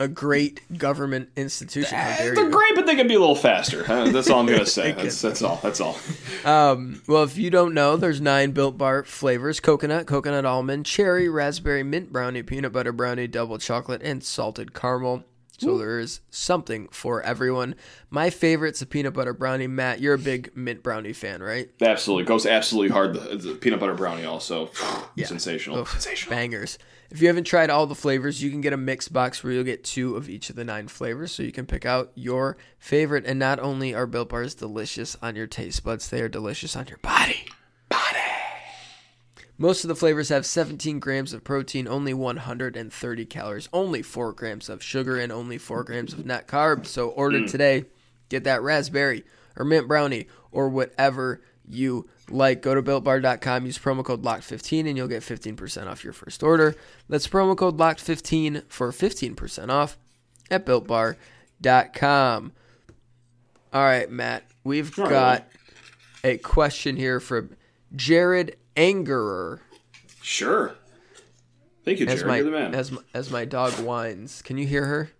a 0.00 0.08
great 0.08 0.60
government 0.76 1.30
institution. 1.36 1.96
They're 2.18 2.50
great, 2.50 2.74
but 2.74 2.86
they 2.86 2.96
can 2.96 3.06
be 3.06 3.14
a 3.14 3.20
little 3.20 3.36
faster. 3.36 3.82
That's 3.82 4.28
all 4.28 4.40
I'm 4.40 4.46
gonna 4.46 4.66
say. 4.66 4.92
That's, 4.92 5.20
that's 5.20 5.42
all. 5.42 5.60
That's 5.62 5.80
all. 5.80 5.96
Um, 6.44 7.02
well, 7.06 7.22
if 7.22 7.36
you 7.36 7.50
don't 7.50 7.74
know, 7.74 7.96
there's 7.96 8.20
nine 8.20 8.52
Built 8.52 8.76
Bar 8.76 9.04
flavors: 9.04 9.60
coconut, 9.60 10.06
coconut 10.06 10.44
almond, 10.44 10.86
cherry, 10.86 11.28
raspberry, 11.28 11.82
mint 11.82 12.12
brownie, 12.12 12.42
peanut 12.42 12.72
butter 12.72 12.92
brownie, 12.92 13.26
double 13.26 13.58
chocolate, 13.58 14.02
and 14.02 14.22
salted 14.24 14.74
caramel. 14.74 15.24
So 15.58 15.78
there 15.78 16.00
is 16.00 16.20
something 16.30 16.88
for 16.88 17.22
everyone. 17.22 17.76
My 18.10 18.28
favorite's 18.28 18.82
a 18.82 18.86
peanut 18.86 19.14
butter 19.14 19.32
brownie. 19.32 19.68
Matt, 19.68 20.00
you're 20.00 20.14
a 20.14 20.18
big 20.18 20.50
mint 20.56 20.82
brownie 20.82 21.12
fan, 21.12 21.42
right? 21.42 21.70
Absolutely 21.80 22.24
goes 22.24 22.44
absolutely 22.44 22.90
hard. 22.90 23.14
The, 23.14 23.36
the 23.36 23.54
peanut 23.54 23.78
butter 23.78 23.94
brownie 23.94 24.24
also 24.24 24.70
sensational. 25.24 25.78
Oof, 25.78 25.90
Sensational. 25.90 26.36
Bangers. 26.36 26.78
If 27.10 27.20
you 27.22 27.28
haven't 27.28 27.44
tried 27.44 27.70
all 27.70 27.86
the 27.86 27.94
flavors, 27.94 28.42
you 28.42 28.50
can 28.50 28.60
get 28.60 28.72
a 28.72 28.76
mix 28.76 29.06
box 29.08 29.44
where 29.44 29.52
you'll 29.52 29.62
get 29.62 29.84
two 29.84 30.16
of 30.16 30.28
each 30.28 30.50
of 30.50 30.56
the 30.56 30.64
nine 30.64 30.88
flavors, 30.88 31.30
so 31.30 31.44
you 31.44 31.52
can 31.52 31.66
pick 31.66 31.86
out 31.86 32.10
your 32.16 32.56
favorite. 32.78 33.24
And 33.24 33.38
not 33.38 33.60
only 33.60 33.94
are 33.94 34.06
Built 34.06 34.30
Bars 34.30 34.56
delicious 34.56 35.16
on 35.22 35.36
your 35.36 35.46
taste 35.46 35.84
buds, 35.84 36.10
they 36.10 36.20
are 36.20 36.28
delicious 36.28 36.74
on 36.74 36.88
your 36.88 36.98
body. 36.98 37.46
Most 39.56 39.84
of 39.84 39.88
the 39.88 39.94
flavors 39.94 40.30
have 40.30 40.44
17 40.44 40.98
grams 40.98 41.32
of 41.32 41.44
protein, 41.44 41.86
only 41.86 42.12
130 42.12 43.24
calories, 43.26 43.68
only 43.72 44.02
4 44.02 44.32
grams 44.32 44.68
of 44.68 44.82
sugar, 44.82 45.16
and 45.16 45.30
only 45.30 45.58
4 45.58 45.84
grams 45.84 46.12
of 46.12 46.26
net 46.26 46.48
carbs. 46.48 46.86
So 46.86 47.08
order 47.10 47.40
mm. 47.40 47.50
today. 47.50 47.84
Get 48.28 48.44
that 48.44 48.62
raspberry 48.62 49.24
or 49.56 49.64
mint 49.64 49.86
brownie 49.86 50.26
or 50.50 50.68
whatever 50.68 51.40
you 51.68 52.08
like. 52.28 52.62
Go 52.62 52.74
to 52.74 52.82
builtbar.com, 52.82 53.66
use 53.66 53.78
promo 53.78 54.04
code 54.04 54.22
LOCKED15, 54.22 54.88
and 54.88 54.96
you'll 54.96 55.08
get 55.08 55.22
15% 55.22 55.86
off 55.86 56.02
your 56.02 56.12
first 56.12 56.42
order. 56.42 56.74
That's 57.08 57.28
promo 57.28 57.56
code 57.56 57.78
LOCKED15 57.78 58.64
for 58.68 58.90
15% 58.90 59.70
off 59.70 59.96
at 60.50 60.66
builtbar.com. 60.66 62.52
All 63.72 63.82
right, 63.82 64.10
Matt, 64.10 64.44
we've 64.62 64.94
got 64.94 65.48
a 66.22 66.38
question 66.38 66.96
here 66.96 67.20
from 67.20 67.56
Jared 67.94 68.56
Angerer. 68.76 69.60
Sure. 70.22 70.74
Thank 71.84 72.00
you, 72.00 72.06
As 72.06 72.20
Jared. 72.20 72.26
my, 72.28 72.36
You're 72.36 72.44
the 72.46 72.50
man. 72.50 72.74
as 72.74 72.90
my 72.92 73.02
as 73.12 73.30
my 73.30 73.44
dog 73.44 73.72
whines. 73.74 74.40
Can 74.42 74.56
you 74.56 74.66
hear 74.66 74.86
her? 74.86 75.10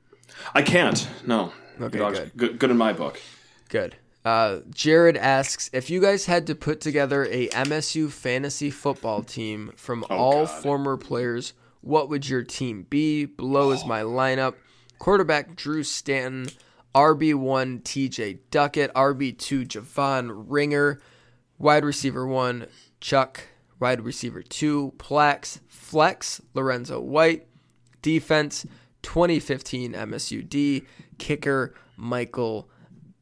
I 0.55 0.63
can't. 0.63 1.07
No. 1.27 1.53
Okay, 1.81 1.99
good. 1.99 2.33
good. 2.37 2.59
Good 2.59 2.71
in 2.71 2.77
my 2.79 2.93
book. 2.93 3.21
Good. 3.69 3.97
Uh, 4.25 4.61
Jared 4.71 5.19
asks 5.19 5.69
if 5.75 5.91
you 5.91 6.01
guys 6.01 6.25
had 6.25 6.47
to 6.47 6.55
put 6.55 6.81
together 6.81 7.25
a 7.27 7.49
MSU 7.49 8.11
fantasy 8.11 8.71
football 8.71 9.23
team 9.23 9.73
from 9.77 10.03
all 10.09 10.43
Oh, 10.43 10.47
God. 10.47 10.63
former 10.63 10.97
players, 10.97 11.53
what 11.83 12.09
would 12.09 12.27
your 12.29 12.43
team 12.43 12.87
be? 12.89 13.27
Below 13.27 13.73
is 13.73 13.85
my 13.85 14.01
lineup: 14.01 14.55
quarterback 14.99 15.55
Drew 15.57 15.83
Stanton, 15.83 16.47
RB 16.95 17.35
one 17.35 17.81
TJ 17.81 18.39
Duckett, 18.51 18.91
RB 18.95 19.37
two 19.37 19.67
Javon 19.67 20.47
Ringer, 20.49 21.01
wide 21.59 21.85
receiver 21.85 22.27
one 22.27 22.67
Chuck, 23.05 23.49
wide 23.81 24.01
receiver 24.01 24.43
two 24.43 24.95
Plax, 24.97 25.61
flex 25.69 26.41
Lorenzo 26.55 26.99
White, 27.03 27.47
defense 28.01 28.65
2015 29.03 29.93
MSUD, 29.93 30.87
kicker 31.19 31.75
Michael 31.99 32.67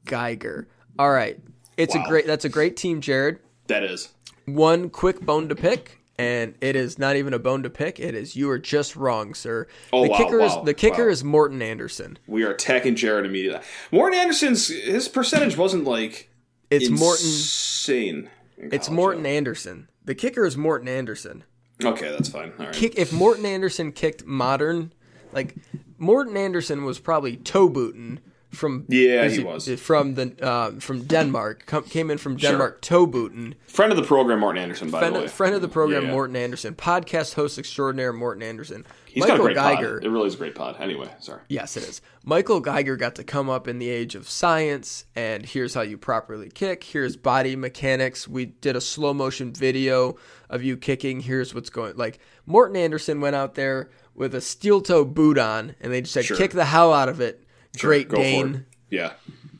Geiger. 0.05 0.69
All 1.01 1.11
right. 1.11 1.41
It's 1.77 1.97
a 1.97 2.05
great 2.07 2.29
that's 2.29 2.45
a 2.45 2.49
great 2.49 2.77
team, 2.77 3.01
Jared. 3.01 3.41
That 3.67 3.83
is. 3.83 4.11
One 4.45 4.89
quick 4.89 5.21
bone 5.21 5.49
to 5.49 5.57
pick, 5.57 5.99
and 6.17 6.55
it 6.61 6.77
is 6.77 6.97
not 6.97 7.17
even 7.17 7.35
a 7.35 7.41
bone 7.41 7.65
to 7.65 7.71
pick. 7.71 7.99
It 7.99 8.15
is 8.15 8.37
you 8.37 8.49
are 8.51 8.61
just 8.61 8.95
wrong, 8.95 9.35
sir. 9.35 9.67
Oh, 9.93 10.05
the 10.05 10.11
wow, 10.11 10.17
kicker 10.17 10.39
wow, 10.39 10.61
is 10.61 10.65
the 10.65 10.75
kicker 10.75 11.07
wow. 11.07 11.11
is 11.11 11.25
Morten 11.25 11.61
Andersen. 11.61 12.21
We 12.29 12.45
are 12.45 12.53
attacking 12.53 12.95
Jared 12.95 13.27
immediately. 13.27 13.67
Morten 13.91 14.17
Andersen's 14.17 14.69
his 14.69 15.09
percentage 15.09 15.57
wasn't 15.57 15.83
like 15.83 16.31
It's 16.71 16.89
Morten 16.89 17.27
insane. 17.27 18.17
in 18.17 18.31
it's 18.63 18.91
Morten. 18.91 19.27
Andersen. 19.27 19.89
The 20.05 20.15
kicker 20.15 20.45
is 20.45 20.57
Morten 20.57 20.89
Andersen. 20.89 21.45
Okay, 21.85 22.11
that's 22.11 22.29
fine. 22.29 22.53
All 22.59 22.67
right. 22.67 22.75
Kick 22.75 22.95
if 22.97 23.13
Morten 23.13 23.45
Andersen 23.45 23.93
kicked 23.93 24.25
modern, 24.25 24.93
like 25.33 25.57
Morten 25.99 26.37
Andersen 26.37 26.85
was 26.85 26.99
probably 26.99 27.37
toe 27.37 27.69
booting 27.69 28.21
from 28.53 28.85
Yeah, 28.89 29.29
he 29.29 29.43
was. 29.43 29.69
from 29.81 30.15
the 30.15 30.35
uh, 30.43 30.73
from 30.81 31.05
Denmark. 31.05 31.65
Come, 31.67 31.85
came 31.85 32.11
in 32.11 32.19
from 32.19 32.37
Denmark 32.37 32.83
toe 32.83 33.07
booting. 33.07 33.55
Friend 33.67 33.91
of 33.91 33.97
the 33.97 34.05
program, 34.05 34.41
Morten 34.41 34.63
Andersen. 34.63 34.91
By 34.91 35.01
Friend, 35.01 35.17
the 35.17 35.21
way, 35.21 35.29
friend 35.29 35.55
of 35.55 35.63
the 35.63 35.69
program, 35.69 36.03
Yeah, 36.03 36.09
yeah. 36.09 36.15
Morten 36.15 36.37
Andersen, 36.37 36.75
podcast 36.75 37.35
host 37.35 37.59
extraordinaire, 37.59 38.13
Morten 38.13 38.43
Andersen. 38.43 38.85
He's 39.07 39.21
Michael 39.21 39.37
got 39.39 39.43
a 39.43 39.45
great 39.47 39.57
Geiger. 39.57 39.95
pod. 39.99 40.05
It 40.07 40.11
really 40.11 40.27
is 40.29 40.35
a 40.35 40.39
great 40.39 40.55
pod. 40.55 40.77
Anyway, 40.81 41.09
sorry. 41.21 41.43
Yes, 41.49 41.77
it 41.77 41.83
is. 41.83 42.01
Michael 42.25 42.61
Geiger 42.61 42.97
got 42.97 43.15
to 43.17 43.25
come 43.25 43.51
up 43.51 43.69
in 43.69 43.79
the 43.79 43.91
age 43.91 44.15
of 44.15 44.27
science, 44.29 45.05
and 45.15 45.45
here's 45.45 45.75
how 45.75 45.83
you 45.83 45.99
properly 45.99 46.49
kick. 46.49 46.83
Here's 46.85 47.17
body 47.17 47.55
mechanics. 47.55 48.27
We 48.27 48.47
did 48.47 48.75
a 48.75 48.81
slow 48.81 49.13
motion 49.13 49.53
video 49.53 50.17
of 50.49 50.63
you 50.63 50.77
kicking. 50.79 51.21
Here's 51.21 51.55
what's 51.55 51.69
going. 51.71 51.97
Like 51.97 52.21
Morten 52.47 52.77
Andersen 52.77 53.21
went 53.21 53.37
out 53.37 53.55
there 53.55 53.91
with 54.15 54.35
a 54.35 54.41
steel 54.41 54.81
toe 54.81 55.05
boot 55.05 55.37
on, 55.39 55.75
and 55.81 55.93
they 55.93 56.01
just 56.03 56.13
said, 56.15 56.25
Sure. 56.25 56.37
"Kick 56.37 56.53
the 56.53 56.67
hell 56.67 56.93
out 56.95 57.09
of 57.11 57.21
it." 57.21 57.42
Great 57.79 58.09
Go. 58.09 58.17
Dane. 58.17 58.67
Yeah. 58.91 59.13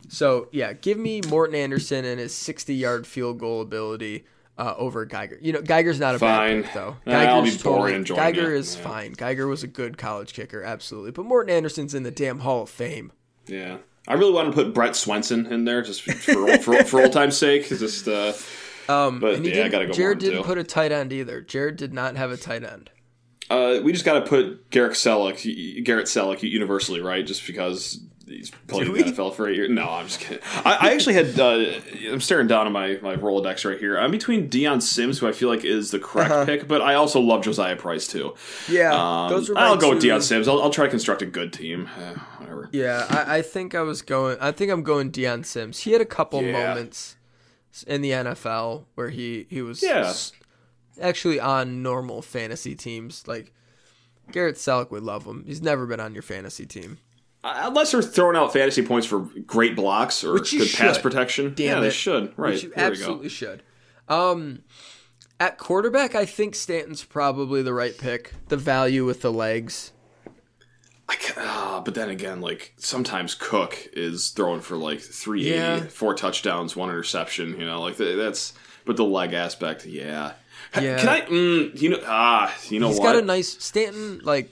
So 0.09 0.49
yeah, 0.53 0.73
give 0.75 0.99
me 0.99 1.23
Morten 1.29 1.55
Andersen 1.55 2.05
and 2.05 2.21
his 2.21 2.35
60 2.35 2.75
yard 2.75 3.07
field 3.07 3.39
goal 3.39 3.61
ability 3.63 4.27
uh, 4.59 4.75
over 4.77 5.05
Geiger. 5.07 5.39
You 5.41 5.53
know, 5.55 5.63
Geiger's 5.63 5.99
not 5.99 6.15
a 6.15 6.19
Fine. 6.19 6.63
bad 6.63 6.65
pick 6.67 6.75
though. 6.75 6.97
Nah, 7.07 7.19
I'll 7.21 7.43
be 7.43 7.51
totally, 7.57 8.03
Geiger 8.05 8.55
it. 8.55 8.59
is 8.59 8.77
Yeah. 8.77 8.83
fine. 8.83 9.13
Geiger 9.13 9.47
was 9.47 9.63
a 9.63 9.67
good 9.67 9.97
college 9.97 10.35
kicker, 10.35 10.63
absolutely. 10.63 11.13
But 11.13 11.25
Morten 11.25 11.51
Andersen's 11.55 11.95
in 11.95 12.03
the 12.03 12.11
damn 12.11 12.41
Hall 12.41 12.63
of 12.63 12.69
Fame. 12.71 13.13
Yeah. 13.47 13.79
I 14.07 14.15
really 14.15 14.33
wanted 14.33 14.51
to 14.51 14.57
put 14.57 14.75
Brett 14.75 14.97
Swenson 14.97 15.47
in 15.47 15.65
there 15.65 15.81
just 15.81 16.03
for 16.03 16.13
for, 16.59 16.85
for 16.85 17.01
old 17.03 17.13
time's 17.13 17.37
sake. 17.39 17.69
Just 17.69 18.07
uh, 18.09 18.33
Um, 18.89 19.21
But, 19.21 19.43
yeah, 19.45 19.65
I 19.65 19.69
gotta 19.69 19.87
go 19.87 19.93
Jared 19.93 20.19
didn't 20.19 20.39
too. 20.43 20.45
put 20.45 20.59
a 20.59 20.65
tight 20.65 20.93
end 20.93 21.13
either. 21.13 21.41
Jared 21.41 21.77
did 21.77 21.95
not 21.95 22.17
have 22.17 22.31
a 22.33 22.37
tight 22.37 22.65
end. 22.65 22.91
Uh, 23.51 23.81
we 23.83 23.93
just 23.93 24.05
got 24.05 24.15
to 24.15 24.23
put 24.23 24.71
Garrett 24.71 24.93
Celek, 24.95 25.85
Garrett 25.85 26.07
Celek 26.07 26.43
universally 26.43 27.01
right, 27.01 27.27
just 27.27 27.47
because 27.47 28.01
he's 28.27 28.51
played 28.67 28.87
in 28.87 28.93
the? 28.95 29.01
NFL 29.03 29.35
for 29.35 29.47
eight 29.49 29.57
years. 29.57 29.69
No, 29.69 29.87
I'm 29.89 30.07
just 30.07 30.21
kidding. 30.21 30.43
I, 30.65 30.79
I 30.89 30.93
actually 30.95 31.15
had. 31.15 31.39
Uh, 31.39 31.81
I'm 32.11 32.21
staring 32.21 32.47
down 32.47 32.67
on 32.67 32.73
my 32.73 32.99
my 33.03 33.17
Rolodex 33.17 33.69
right 33.69 33.79
here. 33.79 33.99
I'm 33.99 34.11
between 34.11 34.49
Dion 34.49 34.81
Sims, 34.81 35.19
who 35.19 35.27
I 35.29 35.33
feel 35.33 35.49
like 35.51 35.65
is 35.65 35.91
the 35.91 35.99
correct 35.99 36.31
Uh-huh. 36.31 36.45
pick, 36.47 36.67
but 36.69 36.81
I 36.81 36.95
also 36.95 37.21
love 37.21 37.43
Josiah 37.45 37.77
Price 37.77 38.07
too. 38.07 38.35
Yeah, 38.71 38.93
Um, 38.95 39.31
those 39.31 39.51
are. 39.51 39.59
I'll 39.59 39.77
go 39.77 39.91
with 39.91 40.01
Dion 40.01 40.23
Sims. 40.23 40.49
I'll, 40.49 40.63
I'll 40.63 40.71
try 40.71 40.85
to 40.87 40.91
construct 40.91 41.21
a 41.21 41.27
good 41.27 41.53
team. 41.53 41.91
Uh, 41.99 42.15
whatever. 42.39 42.71
Yeah, 42.73 43.07
I, 43.11 43.39
I 43.39 43.43
think 43.43 43.75
I 43.75 43.83
was 43.83 44.01
going. 44.03 44.39
I 44.41 44.53
think 44.53 44.71
I'm 44.71 44.83
going 44.83 45.11
Dion 45.11 45.45
Sims. 45.45 45.81
He 45.81 45.93
had 45.93 46.01
a 46.01 46.07
couple 46.07 46.43
Yeah. 46.43 46.53
moments 46.69 47.17
in 47.87 48.01
the 48.03 48.11
NFL 48.13 48.85
where 48.95 49.11
he 49.11 49.47
he 49.51 49.61
was 49.63 49.83
Yeah. 49.83 50.07
s- 50.09 50.33
actually 51.01 51.41
on 51.41 51.83
normal 51.83 52.23
fantasy 52.23 52.75
teams. 52.75 53.27
Like 53.27 53.53
Garrett 54.31 54.57
Celek 54.57 54.91
would 54.91 55.03
love 55.03 55.25
him. 55.25 55.45
He's 55.47 55.63
never 55.63 55.87
been 55.87 56.01
on 56.01 56.15
your 56.15 56.23
fantasy 56.23 56.67
team. 56.67 56.99
Uh, 57.45 57.63
Unless 57.65 57.93
they're 57.93 58.03
throwing 58.03 58.37
out 58.37 58.53
fantasy 58.53 58.83
points 58.83 59.07
for 59.07 59.21
great 59.47 59.75
blocks 59.75 60.23
or 60.23 60.39
good 60.39 60.71
pass 60.75 60.99
protection. 60.99 61.55
Damn 61.55 61.67
yeah, 61.67 61.79
it. 61.79 61.81
they 61.83 61.91
should. 61.91 62.33
Right. 62.39 62.55
Which 62.55 62.63
you 62.65 62.73
there 62.75 62.87
absolutely 62.87 63.29
should. 63.29 63.63
Um, 64.09 64.63
at 65.41 65.59
quarterback, 65.59 66.15
I 66.15 66.25
think 66.25 66.55
Stanton's 66.55 67.03
probably 67.03 67.63
the 67.63 67.75
right 67.75 67.97
pick. 67.99 68.33
The 68.49 68.57
value 68.57 69.05
with 69.05 69.23
the 69.23 69.33
legs. 69.33 69.93
I 71.09 71.17
ca- 71.17 71.35
ah, 71.39 71.83
but 71.85 71.95
then 71.95 72.09
again, 72.11 72.41
like 72.41 72.75
sometimes 72.77 73.35
Cook 73.35 73.89
is 73.93 74.29
throwing 74.29 74.61
for 74.61 74.77
like 74.77 75.01
three 75.01 75.51
Yeah. 75.53 75.81
four 75.81 76.15
touchdowns, 76.15 76.77
one 76.77 76.91
interception. 76.91 77.59
You 77.59 77.67
know, 77.67 77.81
like 77.83 77.97
th- 77.97 78.17
that's. 78.17 78.53
But 78.85 78.97
the 78.97 79.05
leg 79.05 79.33
aspect, 79.33 79.85
yeah. 79.87 80.33
Yeah. 80.81 80.99
Can 80.99 81.09
I? 81.09 81.21
Mm, 81.23 81.81
you 81.81 81.91
know, 81.91 82.01
ah, 82.07 82.55
you 82.69 82.81
know 82.81 82.89
He's 82.89 82.99
what? 82.99 83.05
got 83.13 83.17
a 83.17 83.23
nice 83.23 83.63
Stanton. 83.63 84.21
Like, 84.25 84.51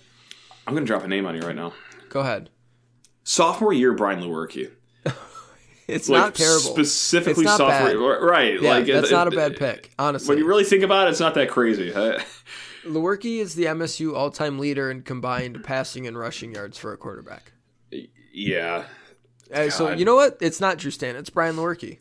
I'm 0.67 0.75
gonna 0.75 0.87
drop 0.87 1.03
a 1.05 1.09
name 1.09 1.25
on 1.27 1.35
you 1.35 1.41
right 1.43 1.57
now. 1.57 1.73
go 2.11 2.21
ahead. 2.21 2.51
Sophomore 3.25 3.73
year, 3.73 3.93
Brian 3.95 4.21
Lewerke. 4.23 4.71
It's 5.89 6.09
Like 6.09 6.21
not 6.23 6.35
terrible. 6.37 6.61
specifically 6.61 7.43
It's 7.43 7.49
not 7.49 7.57
sophomore, 7.59 7.89
bad. 7.89 7.97
year, 7.99 8.25
right? 8.25 8.63
Yeah, 8.63 8.71
like 8.71 8.87
that's 8.87 9.09
it- 9.09 9.13
not 9.13 9.27
a 9.27 9.33
bad 9.33 9.57
pick, 9.57 9.91
honestly. 9.99 10.29
When 10.29 10.39
you 10.39 10.47
really 10.47 10.63
think 10.63 10.85
about 10.85 11.09
it, 11.09 11.11
it's 11.11 11.19
not 11.19 11.35
that 11.35 11.51
crazy. 11.51 11.91
huh? 11.91 12.21
Lewerke 12.85 13.41
is 13.41 13.57
the 13.57 13.65
MSU 13.65 14.15
all-time 14.15 14.61
leader 14.61 14.89
in 14.89 15.03
combined 15.03 15.65
passing 15.65 16.07
and 16.07 16.17
rushing 16.17 16.55
yards 16.55 16.79
for 16.79 16.93
a 16.93 16.97
quarterback. 16.97 17.53
yeah. 18.33 18.85
Uh, 19.53 19.69
so 19.69 19.89
God. 19.89 19.99
you 19.99 20.05
know 20.05 20.15
what? 20.15 20.39
It's 20.41 20.61
not 20.61 20.79
Drew 20.79 20.93
Stanton. 20.93 21.21
It's 21.21 21.31
Brian 21.31 21.57
Lewerke. 21.57 22.01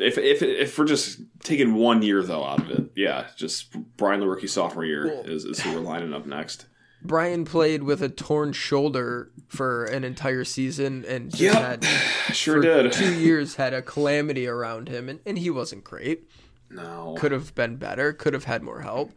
If 0.00 0.18
if 0.18 0.42
if 0.42 0.78
we're 0.78 0.84
just 0.86 1.20
taking 1.42 1.74
one 1.74 2.02
year 2.02 2.22
though 2.22 2.44
out 2.44 2.60
of 2.60 2.70
it, 2.70 2.90
yeah, 2.96 3.26
just 3.36 3.74
Brian 3.96 4.20
Lewerke 4.20 4.48
sophomore 4.48 4.84
year 4.84 5.22
is, 5.24 5.44
is 5.44 5.60
who 5.60 5.72
we're 5.74 5.80
lining 5.80 6.14
up 6.14 6.26
next. 6.26 6.66
Brian 7.02 7.44
played 7.46 7.82
with 7.82 8.02
a 8.02 8.08
torn 8.10 8.52
shoulder 8.52 9.30
for 9.48 9.84
an 9.86 10.04
entire 10.04 10.44
season 10.44 11.04
and 11.08 11.30
just 11.30 11.42
Yep. 11.42 11.54
had 11.54 11.84
Sure 12.34 12.60
did. 12.60 12.92
two 12.92 13.14
years 13.14 13.54
had 13.56 13.72
a 13.72 13.80
calamity 13.80 14.46
around 14.46 14.88
him 14.88 15.08
and, 15.08 15.20
and 15.24 15.38
he 15.38 15.48
wasn't 15.48 15.82
great. 15.82 16.28
No. 16.68 17.14
Could 17.18 17.32
have 17.32 17.54
been 17.54 17.76
better, 17.76 18.12
could 18.12 18.34
have 18.34 18.44
had 18.44 18.62
more 18.62 18.82
help. 18.82 19.12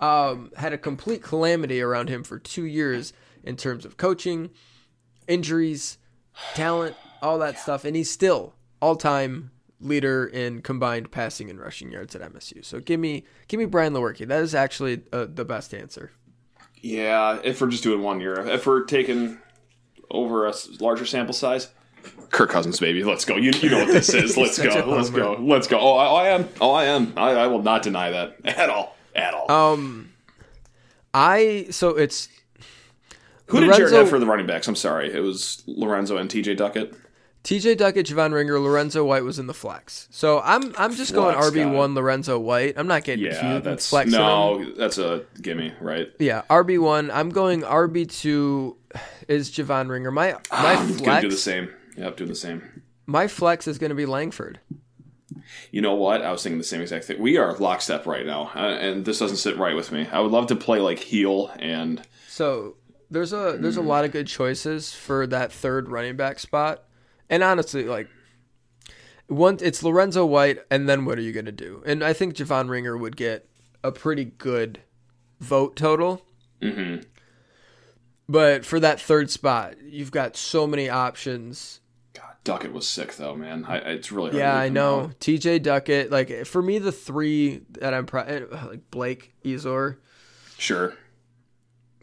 Um, 0.00 0.50
had 0.56 0.72
a 0.72 0.78
complete 0.78 1.22
calamity 1.22 1.80
around 1.80 2.08
him 2.08 2.22
for 2.24 2.38
two 2.40 2.64
years 2.64 3.12
in 3.44 3.56
terms 3.56 3.84
of 3.84 3.96
coaching, 3.96 4.50
injuries, 5.26 5.98
talent, 6.54 6.96
all 7.22 7.38
that 7.38 7.58
stuff, 7.58 7.84
and 7.84 7.96
he's 7.96 8.10
still 8.10 8.54
all 8.80 8.96
time 8.96 9.50
leader 9.80 10.26
in 10.26 10.62
combined 10.62 11.10
passing 11.10 11.50
and 11.50 11.60
rushing 11.60 11.92
yards 11.92 12.14
at 12.14 12.22
MSU. 12.32 12.64
So 12.64 12.80
give 12.80 13.00
me 13.00 13.24
give 13.48 13.58
me 13.58 13.66
Brian 13.66 13.92
Lewerke. 13.92 14.26
That 14.26 14.42
is 14.42 14.54
actually 14.54 15.02
uh, 15.12 15.26
the 15.32 15.44
best 15.44 15.74
answer. 15.74 16.10
Yeah, 16.80 17.40
if 17.42 17.60
we're 17.60 17.68
just 17.68 17.82
doing 17.82 18.02
one 18.02 18.20
year, 18.20 18.38
if 18.48 18.66
we're 18.66 18.84
taking 18.84 19.38
over 20.10 20.46
a 20.46 20.54
larger 20.80 21.04
sample 21.04 21.34
size, 21.34 21.68
Kirk 22.30 22.50
Cousins, 22.50 22.78
baby, 22.78 23.02
let's 23.04 23.24
go. 23.24 23.36
You, 23.36 23.52
you 23.52 23.70
know 23.70 23.78
what 23.78 23.88
this 23.88 24.12
is. 24.12 24.36
Let's 24.36 24.58
go. 24.58 24.84
Let's 24.86 25.10
go. 25.10 25.36
Let's 25.40 25.66
go. 25.66 25.78
Oh, 25.80 25.96
I, 25.96 26.06
oh, 26.06 26.14
I 26.14 26.28
am. 26.28 26.48
Oh, 26.60 26.70
I 26.72 26.84
am. 26.84 27.12
I, 27.16 27.30
I 27.30 27.46
will 27.46 27.62
not 27.62 27.82
deny 27.82 28.10
that 28.10 28.36
at 28.44 28.70
all. 28.70 28.96
At 29.14 29.34
all. 29.34 29.50
Um, 29.50 30.12
I 31.14 31.66
so 31.70 31.90
it's 31.90 32.28
Who 33.46 33.60
did 33.60 33.74
Jared 33.74 33.92
have 33.92 34.08
for 34.08 34.18
the 34.18 34.26
running 34.26 34.46
backs? 34.46 34.68
I'm 34.68 34.76
sorry, 34.76 35.12
it 35.12 35.20
was 35.20 35.62
Lorenzo 35.66 36.16
and 36.18 36.30
T.J. 36.30 36.54
Duckett. 36.54 36.94
T.J. 37.48 37.76
Duckett, 37.76 38.04
Javon 38.06 38.34
Ringer, 38.34 38.60
Lorenzo 38.60 39.06
White 39.06 39.24
was 39.24 39.38
in 39.38 39.46
the 39.46 39.54
flex. 39.54 40.06
So 40.10 40.40
I'm 40.44 40.74
I'm 40.76 40.94
just 40.94 41.14
going 41.14 41.34
RB 41.34 41.72
one 41.74 41.94
Lorenzo 41.94 42.38
White. 42.38 42.74
I'm 42.76 42.86
not 42.86 43.04
getting 43.04 43.24
Yeah, 43.24 43.40
cute 43.52 43.64
that's 43.64 43.90
him. 43.90 44.10
no, 44.10 44.70
that's 44.74 44.98
a 44.98 45.24
gimme, 45.40 45.72
right? 45.80 46.08
Yeah, 46.18 46.42
RB 46.50 46.78
one. 46.78 47.10
I'm 47.10 47.30
going 47.30 47.62
RB 47.62 48.06
two 48.10 48.76
is 49.28 49.50
Javon 49.50 49.88
Ringer. 49.88 50.10
My 50.10 50.32
my 50.52 50.74
I'm 50.74 50.88
gonna 50.88 50.98
flex 50.98 51.22
do 51.22 51.30
the 51.30 51.36
same. 51.38 51.70
Yep, 51.96 52.16
do 52.18 52.26
the 52.26 52.34
same. 52.34 52.82
my 53.06 53.26
flex 53.28 53.66
is 53.66 53.78
going 53.78 53.88
to 53.88 53.96
be 53.96 54.04
Langford. 54.04 54.60
You 55.70 55.80
know 55.80 55.94
what? 55.94 56.20
I 56.20 56.30
was 56.30 56.42
thinking 56.42 56.58
the 56.58 56.64
same 56.64 56.82
exact 56.82 57.06
thing. 57.06 57.18
We 57.18 57.38
are 57.38 57.54
lockstep 57.56 58.04
right 58.06 58.26
now, 58.26 58.50
uh, 58.54 58.58
and 58.78 59.04
this 59.06 59.18
doesn't 59.18 59.38
sit 59.38 59.56
right 59.56 59.74
with 59.74 59.90
me. 59.90 60.06
I 60.12 60.20
would 60.20 60.32
love 60.32 60.48
to 60.48 60.56
play 60.56 60.80
like 60.80 60.98
heel 60.98 61.50
and 61.58 62.02
So 62.28 62.76
there's 63.10 63.32
a 63.32 63.56
there's 63.58 63.76
Hmm. 63.76 63.80
a 63.80 63.84
lot 63.88 64.04
of 64.04 64.12
good 64.12 64.26
choices 64.26 64.92
for 64.92 65.26
that 65.28 65.50
third 65.50 65.88
running 65.88 66.16
back 66.16 66.38
spot, 66.38 66.84
and 67.30 67.42
honestly, 67.42 67.84
like 67.84 68.08
one 69.26 69.58
it's 69.60 69.82
Lorenzo 69.82 70.24
White, 70.26 70.58
and 70.70 70.88
then 70.88 71.04
what 71.04 71.18
are 71.18 71.22
you 71.22 71.32
going 71.32 71.46
to 71.46 71.52
do? 71.52 71.82
And 71.86 72.02
I 72.02 72.12
think 72.12 72.34
Javon 72.34 72.68
Ringer 72.68 72.96
would 72.96 73.16
get 73.16 73.48
a 73.84 73.92
pretty 73.92 74.24
good 74.24 74.80
vote 75.40 75.76
total. 75.76 76.22
Mm-hmm. 76.62 77.02
But 78.28 78.64
for 78.64 78.78
that 78.80 79.00
third 79.00 79.30
spot, 79.30 79.74
you've 79.82 80.10
got 80.10 80.36
so 80.36 80.66
many 80.66 80.88
options. 80.88 81.80
God, 82.12 82.34
Duckett 82.44 82.72
was 82.72 82.86
sick 82.86 83.16
though, 83.16 83.34
man. 83.34 83.64
I, 83.66 83.76
it's 83.78 84.12
really 84.12 84.30
hard 84.30 84.38
Yeah, 84.40 84.54
I 84.56 84.68
know. 84.68 85.00
out. 85.00 85.20
TJ 85.20 85.62
Duckett, 85.62 86.10
like 86.10 86.44
for 86.46 86.60
me, 86.60 86.78
the 86.78 86.92
three 86.92 87.62
that 87.72 87.94
I'm 87.94 88.04
pro- 88.06 88.46
like 88.68 88.90
Blake 88.90 89.32
Ezor, 89.44 89.96
Sure, 90.58 90.94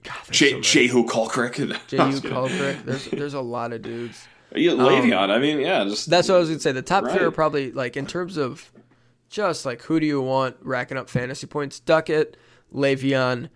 God, 0.04 0.16
there's 0.28 0.38
J- 0.38 0.52
so. 0.52 0.58
Jehuu 0.80 1.08
Caulcrick. 1.08 1.60
I 1.60 1.80
J.U. 1.88 2.06
was 2.06 2.20
kidding. 2.22 2.32
Caulcrick. 2.36 2.86
There's 2.86 3.06
there's 3.08 3.34
a 3.34 3.42
lot 3.42 3.74
of 3.74 3.82
dudes. 3.82 4.28
Yeah, 4.56 4.72
um, 4.72 4.80
Le'Veon. 4.80 5.30
I 5.30 5.40
mean, 5.40 5.60
yeah, 5.60 5.84
just 5.86 6.10
That's 6.10 6.30
what 6.30 6.36
I 6.36 6.40
was 6.40 6.50
gonna 6.50 6.60
say. 6.60 6.72
The 6.72 6.82
top 6.82 7.10
three 7.10 7.24
are 7.24 7.32
probably 7.32 7.72
like 7.72 7.98
in 7.98 8.06
terms 8.06 8.38
of 8.38 8.72
just 9.30 9.66
like 9.66 9.82
who 9.84 10.00
do 10.00 10.06
you 10.06 10.22
want 10.22 10.58
racking 10.62 10.98
up 10.98 11.10
fantasy 11.10 11.48
points? 11.48 11.80
Duckett, 11.80 12.38
Le'Veon, 12.74 13.50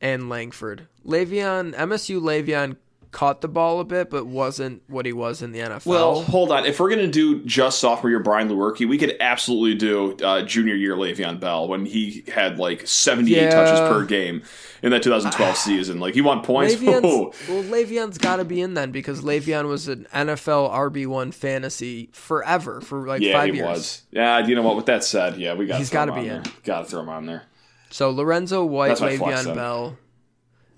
and 0.00 0.28
Langford. 0.28 0.88
Le'Veon, 1.04 1.74
MSU 1.74 2.20
Le'Veon 2.20 2.76
caught 3.16 3.40
the 3.40 3.48
ball 3.48 3.80
a 3.80 3.84
bit, 3.84 4.10
but 4.10 4.26
wasn't 4.26 4.82
what 4.88 5.06
he 5.06 5.12
was 5.14 5.40
in 5.40 5.50
the 5.50 5.58
NFL. 5.60 5.86
Well, 5.86 6.20
hold 6.20 6.52
on. 6.52 6.66
If 6.66 6.78
we're 6.78 6.90
gonna 6.90 7.06
do 7.06 7.42
just 7.46 7.78
sophomore 7.78 8.10
year 8.10 8.20
Brian 8.20 8.46
Lewerke, 8.50 8.86
we 8.86 8.98
could 8.98 9.16
absolutely 9.20 9.74
do 9.74 10.14
uh, 10.22 10.42
junior 10.42 10.74
year 10.74 10.94
Le'Veon 10.94 11.40
Bell 11.40 11.66
when 11.66 11.86
he 11.86 12.24
had 12.30 12.58
like 12.58 12.86
seventy 12.86 13.34
eight 13.34 13.44
Yeah. 13.44 13.54
touches 13.54 13.80
per 13.80 14.04
game 14.04 14.42
in 14.82 14.90
that 14.90 15.02
2012 15.02 15.56
season. 15.56 15.98
Like, 15.98 16.14
you 16.14 16.24
want 16.24 16.44
points? 16.44 16.74
Le'Veon's, 16.76 17.48
well, 17.48 17.62
Le'Veon's 17.62 18.18
got 18.18 18.36
to 18.36 18.44
be 18.44 18.60
in 18.60 18.74
then 18.74 18.90
because 18.92 19.22
Le'Veon 19.22 19.66
was 19.66 19.88
an 19.88 20.06
NFL 20.12 20.70
RB 20.70 21.06
one 21.06 21.32
fantasy 21.32 22.10
forever 22.12 22.82
for 22.82 23.06
like 23.06 23.22
yeah, 23.22 23.32
five 23.32 23.54
he 23.54 23.60
years. 23.60 23.66
was. 23.66 24.02
Yeah, 24.10 24.46
you 24.46 24.54
know 24.54 24.62
what? 24.62 24.76
With 24.76 24.86
that 24.86 25.02
said, 25.04 25.38
yeah, 25.38 25.54
we 25.54 25.64
got. 25.64 25.78
He's 25.78 25.88
gotta 25.88 26.12
be 26.12 26.28
in. 26.28 26.42
Got 26.64 26.80
to 26.80 26.84
throw 26.90 27.00
him 27.00 27.08
on 27.08 27.24
there. 27.24 27.44
So 27.88 28.10
Lorenzo 28.10 28.62
White, 28.62 28.98
Le'Veon. 28.98 29.54
Bell, 29.54 29.96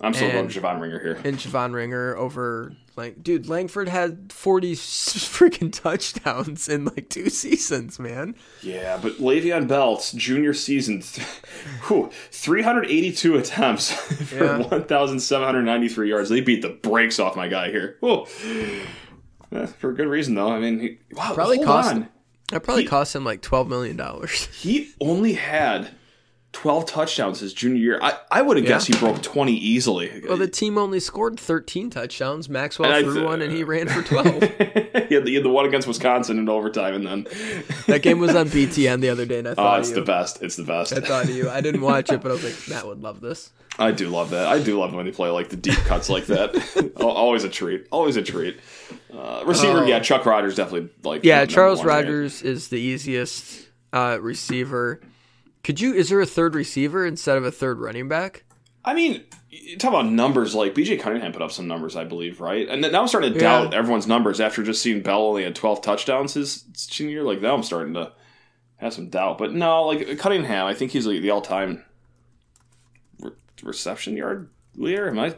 I'm 0.01 0.13
still 0.13 0.31
going 0.31 0.47
Javon 0.47 0.79
Ringer 0.79 0.99
here. 0.99 1.19
and 1.25 1.37
Javon 1.37 1.73
Ringer 1.73 2.15
over 2.15 2.71
like 2.95 3.21
dude 3.21 3.47
Langford 3.49 3.87
had 3.89 4.31
40 4.31 4.73
freaking 4.75 5.71
touchdowns 5.73 6.69
in 6.69 6.85
like 6.85 7.09
two 7.09 7.29
seasons 7.29 7.99
man 7.99 8.35
Yeah, 8.61 8.97
but 9.01 9.13
Le'Veon 9.19 9.67
Bell's 9.67 10.11
junior 10.13 10.53
season, 10.53 11.01
th- 11.01 11.27
whew, 11.87 12.09
382 12.31 13.37
attempts 13.37 13.91
for 14.29 14.43
Yeah. 14.45 14.57
1,793 14.67 16.09
yards. 16.09 16.29
They 16.29 16.41
beat 16.41 16.61
the 16.61 16.69
brakes 16.69 17.19
off 17.19 17.35
my 17.35 17.47
guy 17.47 17.69
here. 17.71 17.97
Whoa. 17.99 18.25
For 19.77 19.89
a 19.89 19.95
good 19.95 20.07
reason, 20.07 20.35
though. 20.35 20.51
I 20.51 20.59
mean, 20.59 20.79
he, 20.79 20.97
wow, 21.13 21.33
Probably 21.33 21.57
hold 21.57 21.67
cost- 21.67 21.89
on. 21.93 22.09
that 22.51 22.63
probably 22.63 22.83
He- 22.83 22.89
cost 22.89 23.15
him 23.15 23.23
like 23.23 23.41
12 23.41 23.67
million 23.67 23.97
dollars 23.97 24.45
He 24.61 24.91
only 25.01 25.33
had 25.33 25.89
12 26.51 26.85
touchdowns 26.87 27.39
his 27.41 27.53
junior 27.53 27.79
year. 27.79 27.99
I, 28.01 28.17
I 28.31 28.41
would 28.41 28.57
have 28.57 28.63
Yeah. 28.65 28.71
guessed 28.71 28.87
he 28.87 28.97
broke 28.97 29.21
20 29.21 29.53
easily. 29.53 30.23
well 30.27 30.35
the 30.37 30.47
team 30.47 30.77
only 30.79 30.99
scored 30.99 31.39
13 31.39 31.89
touchdowns 31.91 32.49
Maxwell 32.49 32.91
And 32.91 33.05
threw 33.05 33.13
th- 33.15 33.25
one 33.25 33.41
and 33.43 33.51
he 33.53 33.63
ran 33.63 33.87
for 33.87 34.01
12 34.23 34.25
he, 34.25 34.37
had 34.39 35.23
the, 35.23 35.23
he 35.25 35.35
had 35.35 35.43
the 35.43 35.49
one 35.49 35.65
against 35.65 35.87
Wisconsin 35.87 36.39
in 36.39 36.49
overtime, 36.49 36.95
and 36.95 37.05
then. 37.05 37.27
that 37.87 38.01
game 38.01 38.17
was 38.19 38.35
on 38.35 38.47
BTN 38.49 38.99
the 38.99 39.09
other 39.09 39.25
day 39.27 39.39
and 39.39 39.47
I 39.47 39.53
thought. 39.53 39.59
Oh, 39.65 39.69
thought 39.69 39.79
it's 39.81 39.89
of 39.89 39.95
the 39.95 40.01
best. 40.01 40.41
It's 40.41 40.55
the 40.55 40.63
best. 40.63 40.91
I 40.93 41.01
thought 41.01 41.25
of 41.25 41.29
you 41.35 41.49
I 41.49 41.61
didn't 41.61 41.81
watch 41.81 42.11
it 42.11 42.21
but 42.21 42.29
I 42.31 42.33
was 42.33 42.43
like 42.43 42.55
Matt 42.69 42.87
would 42.87 43.01
love 43.01 43.21
this 43.21 43.51
I 43.77 43.91
do 43.91 44.09
love 44.09 44.31
that. 44.31 44.47
I 44.47 44.59
do 44.61 44.77
love 44.77 44.93
when 44.93 45.05
they 45.05 45.11
play 45.11 45.29
like 45.29 45.47
the 45.49 45.55
deep 45.55 45.77
cuts 45.85 46.09
like 46.09 46.25
that. 46.25 46.91
Always 46.97 47.45
a 47.45 47.49
treat. 47.49 47.87
Always 47.91 48.17
a 48.17 48.21
treat. 48.21 48.59
Uh, 49.13 49.43
receiver, 49.45 49.79
Oh. 49.79 49.85
yeah, 49.85 49.99
Chuck 50.01 50.25
Rogers 50.25 50.55
definitely 50.55 50.89
like. 51.03 51.23
yeah 51.23 51.45
Charles? 51.45 51.85
Rogers 51.85 52.41
is 52.41 52.67
the 52.67 52.77
easiest 52.77 53.67
uh, 53.93 54.17
receiver 54.19 54.99
could 55.63 55.79
you 55.81 55.93
is 55.93 56.09
there 56.09 56.21
a 56.21 56.25
third 56.25 56.55
receiver 56.55 57.05
instead 57.05 57.37
of 57.37 57.43
a 57.45 57.51
third 57.51 57.79
running 57.79 58.07
back 58.07 58.43
I 58.85 58.93
mean, 58.93 59.25
talk 59.77 59.89
about 59.89 60.05
numbers. 60.05 60.55
Like 60.55 60.73
BJ 60.73 60.97
Cunningham 60.99 61.33
put 61.33 61.41
up 61.41 61.51
some 61.51 61.67
numbers, 61.67 61.97
I 61.97 62.05
believe, 62.05 62.39
right? 62.39 62.65
And 62.67 62.81
now 62.81 63.01
I'm 63.01 63.07
starting 63.09 63.33
to 63.33 63.35
Yeah. 63.39 63.63
doubt 63.63 63.73
everyone's 63.73 64.07
numbers 64.07 64.39
after 64.39 64.63
just 64.63 64.81
seeing 64.81 65.01
Bell 65.01 65.21
only 65.21 65.43
had 65.43 65.53
12 65.53 65.81
touchdowns 65.81 66.33
his 66.33 66.63
senior 66.73 67.11
year. 67.11 67.23
Like 67.23 67.41
now 67.41 67.53
I'm 67.55 67.61
starting 67.61 67.93
to 67.95 68.13
have 68.77 68.93
some 68.93 69.09
doubt. 69.09 69.37
But 69.37 69.51
no, 69.53 69.83
like 69.83 70.17
Cunningham, 70.17 70.65
I 70.65 70.73
think 70.73 70.91
he's 70.91 71.05
like 71.05 71.21
the 71.21 71.29
all-time 71.29 71.83
re- 73.19 73.31
reception 73.63 74.15
yard 74.15 74.49
leader. 74.75 75.09
Am 75.09 75.19
I? 75.19 75.35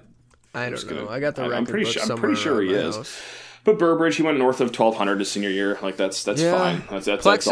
I 0.53 0.69
don't 0.69 0.85
know. 0.85 0.95
gonna- 1.05 1.09
I 1.09 1.19
got 1.19 1.35
the 1.35 1.43
I'm 1.43 1.49
record 1.49 1.67
pretty 1.69 1.85
sure- 1.91 2.03
I'm 2.03 2.17
pretty 2.19 2.35
sure 2.35 2.61
he 2.61 2.69
is. 2.73 2.95
house. 2.95 3.21
But 3.63 3.79
Burbridge, 3.79 4.17
he 4.17 4.23
went 4.23 4.37
north 4.37 4.61
of 4.61 4.71
1200 4.71 5.17
his 5.19 5.31
senior 5.31 5.49
year. 5.49 5.79
Like 5.81 5.97
that's 5.97 6.23
that's 6.23 6.41
Yeah. 6.41 6.57
fine. 6.57 6.83
That's 6.91 7.05
that's, 7.07 7.23
that's 7.23 7.47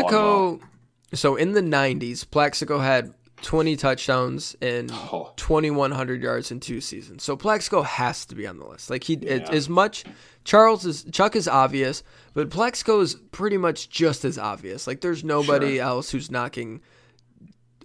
all 1.13 1.17
I 1.17 1.32
know. 1.32 1.36
Plaxico. 1.36 1.36
So 1.36 1.36
in 1.36 1.52
the 1.54 1.62
'90s, 1.62 2.30
Plaxico 2.30 2.80
had 2.80 3.13
20 3.41 3.76
touchdowns 3.78 4.56
and 4.62 4.91
Oh. 4.93 5.32
2100 5.38 6.22
yards 6.22 6.52
in 6.52 6.60
two 6.60 6.82
seasons. 6.82 7.24
So 7.24 7.38
Plaxico 7.38 7.82
has 7.84 8.26
to 8.26 8.36
be 8.36 8.45
on 8.45 8.60
the 8.60 8.65
list. 8.65 8.89
Like 8.89 9.04
he 9.06 9.13
it, 9.13 9.43
Yeah. 9.43 9.52
as 9.52 9.69
much 9.69 10.04
Charles 10.43 10.86
is 10.86 11.04
Chuck 11.12 11.36
is 11.36 11.48
obvious, 11.48 12.04
but 12.34 12.50
Plaxico 12.50 13.00
is 13.00 13.15
pretty 13.32 13.58
much 13.58 13.89
just 13.89 14.26
as 14.26 14.38
obvious. 14.38 14.88
Like 14.88 15.02
there's 15.02 15.24
nobody 15.24 15.76
Sure. 15.78 15.86
else 15.86 16.12
who's 16.12 16.30
knocking 16.30 16.82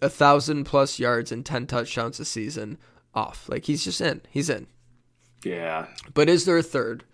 a 0.03 0.09
thousand 0.11 0.65
plus 0.65 0.99
yards 0.99 1.31
and 1.33 1.47
10 1.47 1.67
touchdowns 1.69 2.19
a 2.21 2.25
season 2.25 2.77
off. 3.15 3.49
Like 3.49 3.65
he's 3.67 3.85
just 3.85 4.01
in. 4.01 4.23
He's 4.31 4.51
in. 4.51 4.67
Yeah. 5.45 5.87
But 6.15 6.29
is 6.29 6.45
there 6.47 6.59
a 6.59 6.63
third? 6.65 7.05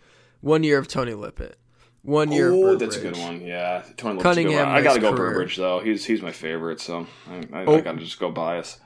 One 0.40 0.64
year 0.64 0.78
of 0.78 0.88
Tony 0.88 1.12
Lippett. 1.12 1.58
One 2.02 2.32
year 2.32 2.50
Oh, 2.50 2.76
that's 2.76 2.96
a 2.96 3.00
good 3.00 3.16
one. 3.18 3.42
Yeah, 3.42 3.82
Tony 3.96 4.14
Lippett's 4.18 4.22
good 4.22 4.22
Cunningham. 4.22 4.68
I 4.68 4.80
gotta 4.82 5.00
go 5.00 5.12
career. 5.14 5.32
Burbridge 5.32 5.56
though. 5.56 5.80
He's 5.80 6.04
he's 6.04 6.22
my 6.22 6.32
favorite, 6.32 6.80
so 6.80 7.06
I, 7.28 7.36
I, 7.60 7.64
Oh. 7.66 7.76
I 7.76 7.80
gotta 7.82 7.98
just 7.98 8.18
go 8.18 8.30
bias. 8.30 8.80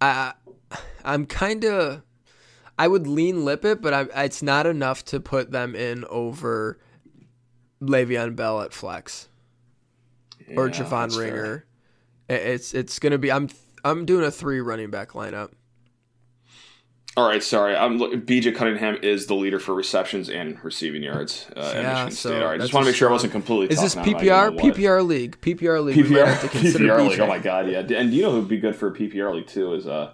I 0.00 0.32
I'm 1.04 1.26
kind 1.26 1.64
of 1.64 2.02
I 2.78 2.88
would 2.88 3.06
lean 3.06 3.44
Lippett, 3.44 3.80
but 3.82 3.92
I, 3.94 4.24
it's 4.24 4.42
not 4.42 4.66
enough 4.66 5.04
to 5.06 5.20
put 5.20 5.50
them 5.52 5.76
in 5.76 6.04
over 6.06 6.78
Le'Veon 7.82 8.34
Bell 8.34 8.62
at 8.62 8.72
flex 8.72 9.28
or 10.56 10.68
Yeah, 10.68 10.72
Javon 10.74 10.90
that's 10.90 11.16
fair. 11.16 11.24
Ringer. 11.24 11.66
It's 12.30 12.72
it's 12.74 12.98
gonna 12.98 13.18
be 13.18 13.30
I'm 13.30 13.50
I'm 13.84 14.06
doing 14.06 14.24
a 14.24 14.30
three 14.30 14.60
running 14.60 14.90
back 14.90 15.10
lineup. 15.10 15.50
All 17.16 17.28
right, 17.28 17.42
sorry. 17.42 17.76
I'm 17.76 17.98
BJ 17.98 18.54
Cunningham 18.56 18.98
is 19.00 19.26
the 19.26 19.34
leader 19.34 19.60
for 19.60 19.72
receptions 19.72 20.28
and 20.28 20.62
receiving 20.64 21.02
yards 21.02 21.46
uh, 21.56 21.72
Yeah, 21.74 21.82
Michigan 21.82 22.10
so 22.10 22.30
State. 22.30 22.42
All 22.42 22.48
right, 22.48 22.60
just 22.60 22.74
want 22.74 22.84
to 22.84 22.90
make 22.90 22.96
sure 22.96 23.08
I 23.08 23.12
wasn't 23.12 23.32
completely. 23.32 23.72
Is 23.72 23.80
this 23.80 23.94
PPR? 23.94 24.58
PPR 24.58 25.06
league. 25.06 25.40
PPR 25.40 25.84
league. 25.84 25.96
PPR, 25.96 26.26
have 26.26 26.40
to 26.40 26.48
consider 26.48 26.88
PPR 26.88 27.08
league. 27.08 27.20
Oh 27.20 27.28
my 27.28 27.38
god, 27.38 27.70
yeah. 27.70 27.80
And 27.80 28.12
you 28.12 28.22
know 28.22 28.32
who'd 28.32 28.48
be 28.48 28.58
good 28.58 28.74
for 28.74 28.88
a 28.88 28.92
PPR 28.92 29.32
league 29.32 29.46
too? 29.46 29.74
Is 29.74 29.86
uh, 29.86 30.12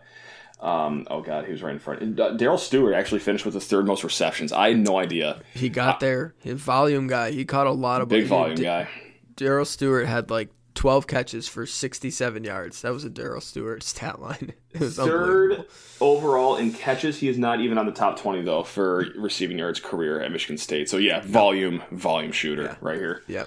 um, 0.60 1.06
oh 1.10 1.22
god, 1.22 1.46
he 1.46 1.52
was 1.52 1.62
right 1.62 1.72
in 1.72 1.78
front. 1.78 2.20
Uh, 2.20 2.36
Daryl 2.36 2.58
Stewart 2.58 2.94
actually 2.94 3.20
finished 3.20 3.46
with 3.46 3.54
the 3.54 3.60
third 3.60 3.86
most 3.86 4.04
receptions. 4.04 4.52
I 4.52 4.68
had 4.68 4.78
no 4.78 4.98
idea. 4.98 5.40
He 5.54 5.70
got 5.70 6.00
there. 6.00 6.34
His 6.40 6.60
volume 6.60 7.06
guy. 7.06 7.30
He 7.30 7.46
caught 7.46 7.66
a 7.66 7.72
lot 7.72 8.02
of 8.02 8.08
Big 8.08 8.26
volume 8.26 8.56
D- 8.56 8.64
guy. 8.64 8.88
Daryl 9.36 9.66
Stewart 9.66 10.06
had 10.06 10.30
like 10.30 10.50
12 10.80 11.06
catches 11.06 11.46
for 11.46 11.66
67 11.66 12.42
yards. 12.42 12.80
That 12.80 12.94
was 12.94 13.04
a 13.04 13.10
Daryl 13.10 13.42
Stewart 13.42 13.82
stat 13.82 14.18
line. 14.18 14.54
Third 14.74 15.66
overall 16.00 16.56
in 16.56 16.72
catches. 16.72 17.18
He 17.18 17.28
is 17.28 17.36
not 17.36 17.60
even 17.60 17.76
on 17.76 17.84
the 17.84 17.92
top 17.92 18.18
twenty 18.18 18.40
though 18.40 18.62
for 18.62 19.04
receiving 19.14 19.58
yards 19.58 19.78
career 19.78 20.22
at 20.22 20.32
Michigan 20.32 20.56
State. 20.56 20.88
So 20.88 20.96
yeah, 20.96 21.20
volume, 21.20 21.82
volume 21.90 22.32
shooter 22.32 22.78
right 22.80 22.96
here. 22.96 23.22
Yep. 23.28 23.46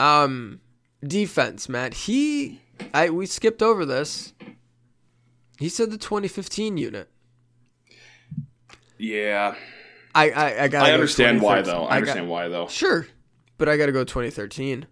Um, 0.00 0.60
defense, 1.06 1.68
Matt. 1.68 1.94
He, 1.94 2.60
I 2.92 3.10
we 3.10 3.26
skipped 3.26 3.62
over 3.62 3.86
this. 3.86 4.34
He 5.60 5.68
said 5.68 5.92
the 5.92 5.98
2015 5.98 6.76
unit. 6.78 7.08
Yeah, 8.98 9.54
I 10.16 10.30
I, 10.30 10.62
I 10.64 10.68
got. 10.68 10.84
I 10.86 10.94
understand 10.94 11.40
why 11.42 11.62
though. 11.62 11.84
I 11.84 11.90
got- 11.90 11.96
understand 11.98 12.28
why 12.28 12.48
though. 12.48 12.66
Sure, 12.66 13.06
but 13.56 13.68
I 13.68 13.76
got 13.76 13.86
to 13.86 13.92
go 13.92 14.02
2013. 14.02 14.86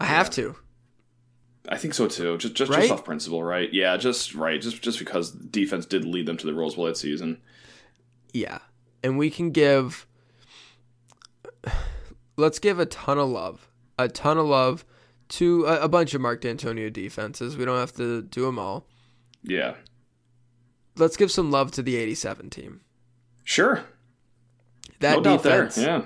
I 0.00 0.06
have 0.06 0.30
to. 0.30 0.54
I 1.68 1.76
think 1.76 1.92
so 1.94 2.08
too. 2.08 2.38
Just 2.38 2.54
just, 2.54 2.70
Right? 2.70 2.80
just 2.82 2.92
off 2.92 3.04
principle, 3.04 3.42
right? 3.42 3.72
Yeah, 3.72 3.96
just 3.96 4.34
right. 4.34 4.60
Just 4.60 4.80
just 4.82 4.98
because 4.98 5.32
defense 5.32 5.84
did 5.86 6.04
lead 6.04 6.26
them 6.26 6.36
to 6.38 6.46
the 6.46 6.54
Rose 6.54 6.74
Bowl 6.76 6.86
that 6.86 6.96
season. 6.96 7.40
Yeah, 8.32 8.58
and 9.02 9.18
we 9.18 9.30
can 9.30 9.50
give. 9.50 10.06
Let's 12.36 12.58
give 12.58 12.78
a 12.78 12.86
ton 12.86 13.18
of 13.18 13.28
love, 13.28 13.68
a 13.98 14.08
ton 14.08 14.38
of 14.38 14.46
love 14.46 14.84
to 15.30 15.64
a, 15.66 15.80
a 15.82 15.88
bunch 15.88 16.14
of 16.14 16.20
Mark 16.20 16.40
Dantonio 16.40 16.92
defenses. 16.92 17.56
We 17.56 17.64
don't 17.64 17.78
have 17.78 17.92
to 17.96 18.22
do 18.22 18.42
them 18.42 18.58
all. 18.58 18.86
Yeah, 19.42 19.74
Let's 20.96 21.16
give 21.16 21.30
some 21.30 21.50
love 21.50 21.70
to 21.72 21.82
the 21.82 21.96
87 21.96 22.50
team. 22.50 22.80
sure. 23.44 23.84
That 25.00 25.22
no 25.22 25.36
defense 25.36 25.78
Yeah, 25.78 26.02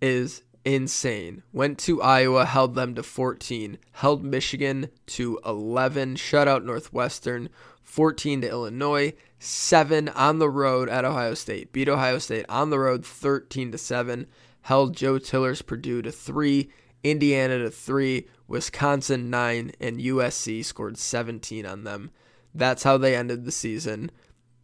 is 0.00 0.42
insane. 0.74 1.42
Went 1.52 1.78
to 1.80 2.00
Iowa, 2.00 2.44
held 2.44 2.74
them 2.74 2.94
to 2.94 3.02
14, 3.02 3.78
held 3.92 4.24
Michigan 4.24 4.88
to 5.06 5.40
11, 5.44 6.16
shut 6.16 6.46
out 6.46 6.64
Northwestern, 6.64 7.48
14 7.82 8.42
to 8.42 8.48
Illinois, 8.48 9.14
7 9.38 10.08
on 10.10 10.38
the 10.38 10.48
road 10.48 10.88
at 10.88 11.04
Ohio 11.04 11.34
State. 11.34 11.72
Beat 11.72 11.88
Ohio 11.88 12.18
State 12.18 12.46
on 12.48 12.70
the 12.70 12.78
road 12.78 13.04
13 13.04 13.72
to 13.72 13.78
7, 13.78 14.26
held 14.62 14.94
Joe 14.96 15.18
Tiller's 15.18 15.62
Purdue 15.62 16.02
to 16.02 16.12
3, 16.12 16.70
Indiana 17.02 17.58
to 17.58 17.70
3, 17.70 18.28
Wisconsin 18.46 19.30
9 19.30 19.72
and 19.80 19.98
USC 19.98 20.64
scored 20.64 20.98
17 20.98 21.66
on 21.66 21.84
them. 21.84 22.10
That's 22.54 22.82
how 22.82 22.96
they 22.96 23.16
ended 23.16 23.44
the 23.44 23.52
season. 23.52 24.10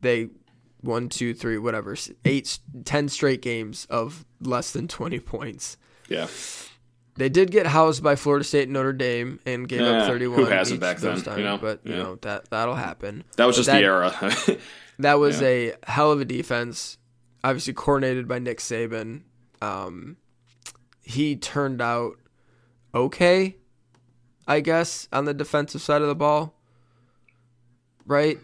They 0.01 0.29
one, 0.83 1.09
two, 1.09 1.35
three, 1.35 1.59
whatever, 1.59 1.97
eight, 2.25 2.59
ten 2.85 3.09
straight 3.09 3.43
games 3.43 3.87
of 3.91 4.25
less 4.41 4.71
than 4.71 4.87
20 4.87 5.19
points. 5.21 5.77
Yeah. 6.09 6.27
They 7.19 7.29
did 7.31 7.51
get 7.51 7.67
housed 7.67 8.03
by 8.03 8.15
Florida 8.15 8.45
State 8.45 8.65
and 8.65 8.75
Notre 8.75 8.93
Dame 8.93 9.41
and 9.47 9.67
gave 9.67 9.81
Yeah, 9.81 10.03
up 10.03 10.07
31. 10.09 10.39
who 10.39 10.45
hasn't 10.47 10.81
back 10.81 10.99
then, 10.99 11.23
times, 11.23 11.39
you 11.39 11.45
know? 11.45 11.57
But, 11.57 11.81
you 11.85 11.93
Yeah. 11.95 12.03
know, 12.03 12.15
that, 12.23 12.51
that'll 12.51 12.75
happen. 12.75 13.25
That 13.37 13.47
was 13.47 13.57
But 13.57 13.59
just 13.61 13.67
that- 13.69 13.79
the 13.79 13.85
era. 13.85 14.59
That 14.99 15.15
was 15.19 15.41
Yeah. 15.43 15.47
a 15.49 15.73
hell 15.87 16.11
of 16.13 16.21
a 16.21 16.25
defense, 16.25 16.97
obviously 17.45 17.73
coordinated 17.75 18.27
by 18.29 18.39
Nick 18.39 18.59
Saban. 18.59 19.23
Um, 19.63 20.17
he 21.03 21.37
turned 21.37 21.81
out 21.83 22.17
okay, 22.95 23.57
I 24.47 24.61
guess, 24.61 25.07
on 25.13 25.25
the 25.27 25.35
defensive 25.35 25.83
side 25.83 26.01
of 26.03 26.09
the 26.09 26.15
ball. 26.15 26.55
Right? 28.07 28.39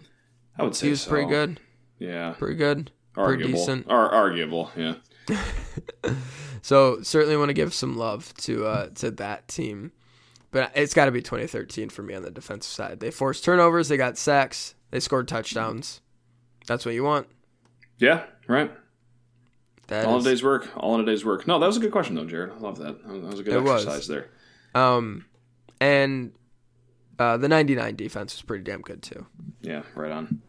I 0.58 0.62
would 0.64 0.74
say 0.76 0.86
He 0.86 0.90
was 0.90 1.02
so. 1.02 1.10
pretty 1.10 1.28
good. 1.28 1.58
Yeah, 1.98 2.32
Pretty 2.38 2.56
good. 2.56 2.90
Pretty 3.14 3.44
decent. 3.52 3.86
Ar- 3.90 4.10
arguable. 4.10 4.70
Yeah. 4.76 4.94
So 6.62 7.02
certainly 7.02 7.36
want 7.36 7.48
to 7.50 7.54
give 7.54 7.74
some 7.74 7.96
love 7.96 8.32
to 8.38 8.64
uh, 8.66 8.88
to 8.96 9.10
that 9.12 9.48
team, 9.48 9.92
but 10.52 10.70
it's 10.74 10.94
got 10.94 11.06
to 11.06 11.10
be 11.10 11.20
2013 11.20 11.88
for 11.90 12.02
me 12.02 12.14
on 12.14 12.22
the 12.22 12.30
defensive 12.30 12.70
side. 12.72 13.00
They 13.00 13.10
forced 13.10 13.44
turnovers, 13.44 13.88
they 13.88 13.96
got 13.96 14.16
sacks, 14.16 14.74
they 14.90 15.00
scored 15.00 15.26
touchdowns. 15.28 16.00
That's 16.66 16.86
what 16.86 16.94
you 16.94 17.02
want. 17.04 17.26
Yeah. 17.98 18.24
Right. 18.46 18.70
That 19.88 20.06
All 20.06 20.14
in 20.14 20.20
is- 20.20 20.26
a 20.26 20.30
day's 20.30 20.42
work. 20.44 20.68
All 20.76 20.94
in 20.94 21.00
a 21.00 21.04
day's 21.04 21.24
work. 21.24 21.46
No, 21.48 21.58
that 21.58 21.66
was 21.66 21.76
a 21.76 21.80
good 21.80 21.90
question 21.92 22.14
though, 22.14 22.24
Jared. 22.26 22.52
I 22.52 22.58
love 22.58 22.78
that. 22.78 23.02
That 23.06 23.22
was 23.22 23.40
a 23.40 23.42
good 23.42 23.54
It 23.54 23.62
was. 23.62 23.84
exercise 23.84 24.06
there. 24.06 24.28
um, 24.74 25.24
and 25.80 26.32
uh, 27.18 27.36
the 27.36 27.48
99 27.48 27.96
defense 27.96 28.34
was 28.34 28.42
pretty 28.42 28.62
damn 28.64 28.80
good 28.82 29.02
too. 29.02 29.26
Yeah. 29.60 29.82
Right 29.96 30.12
on. 30.12 30.40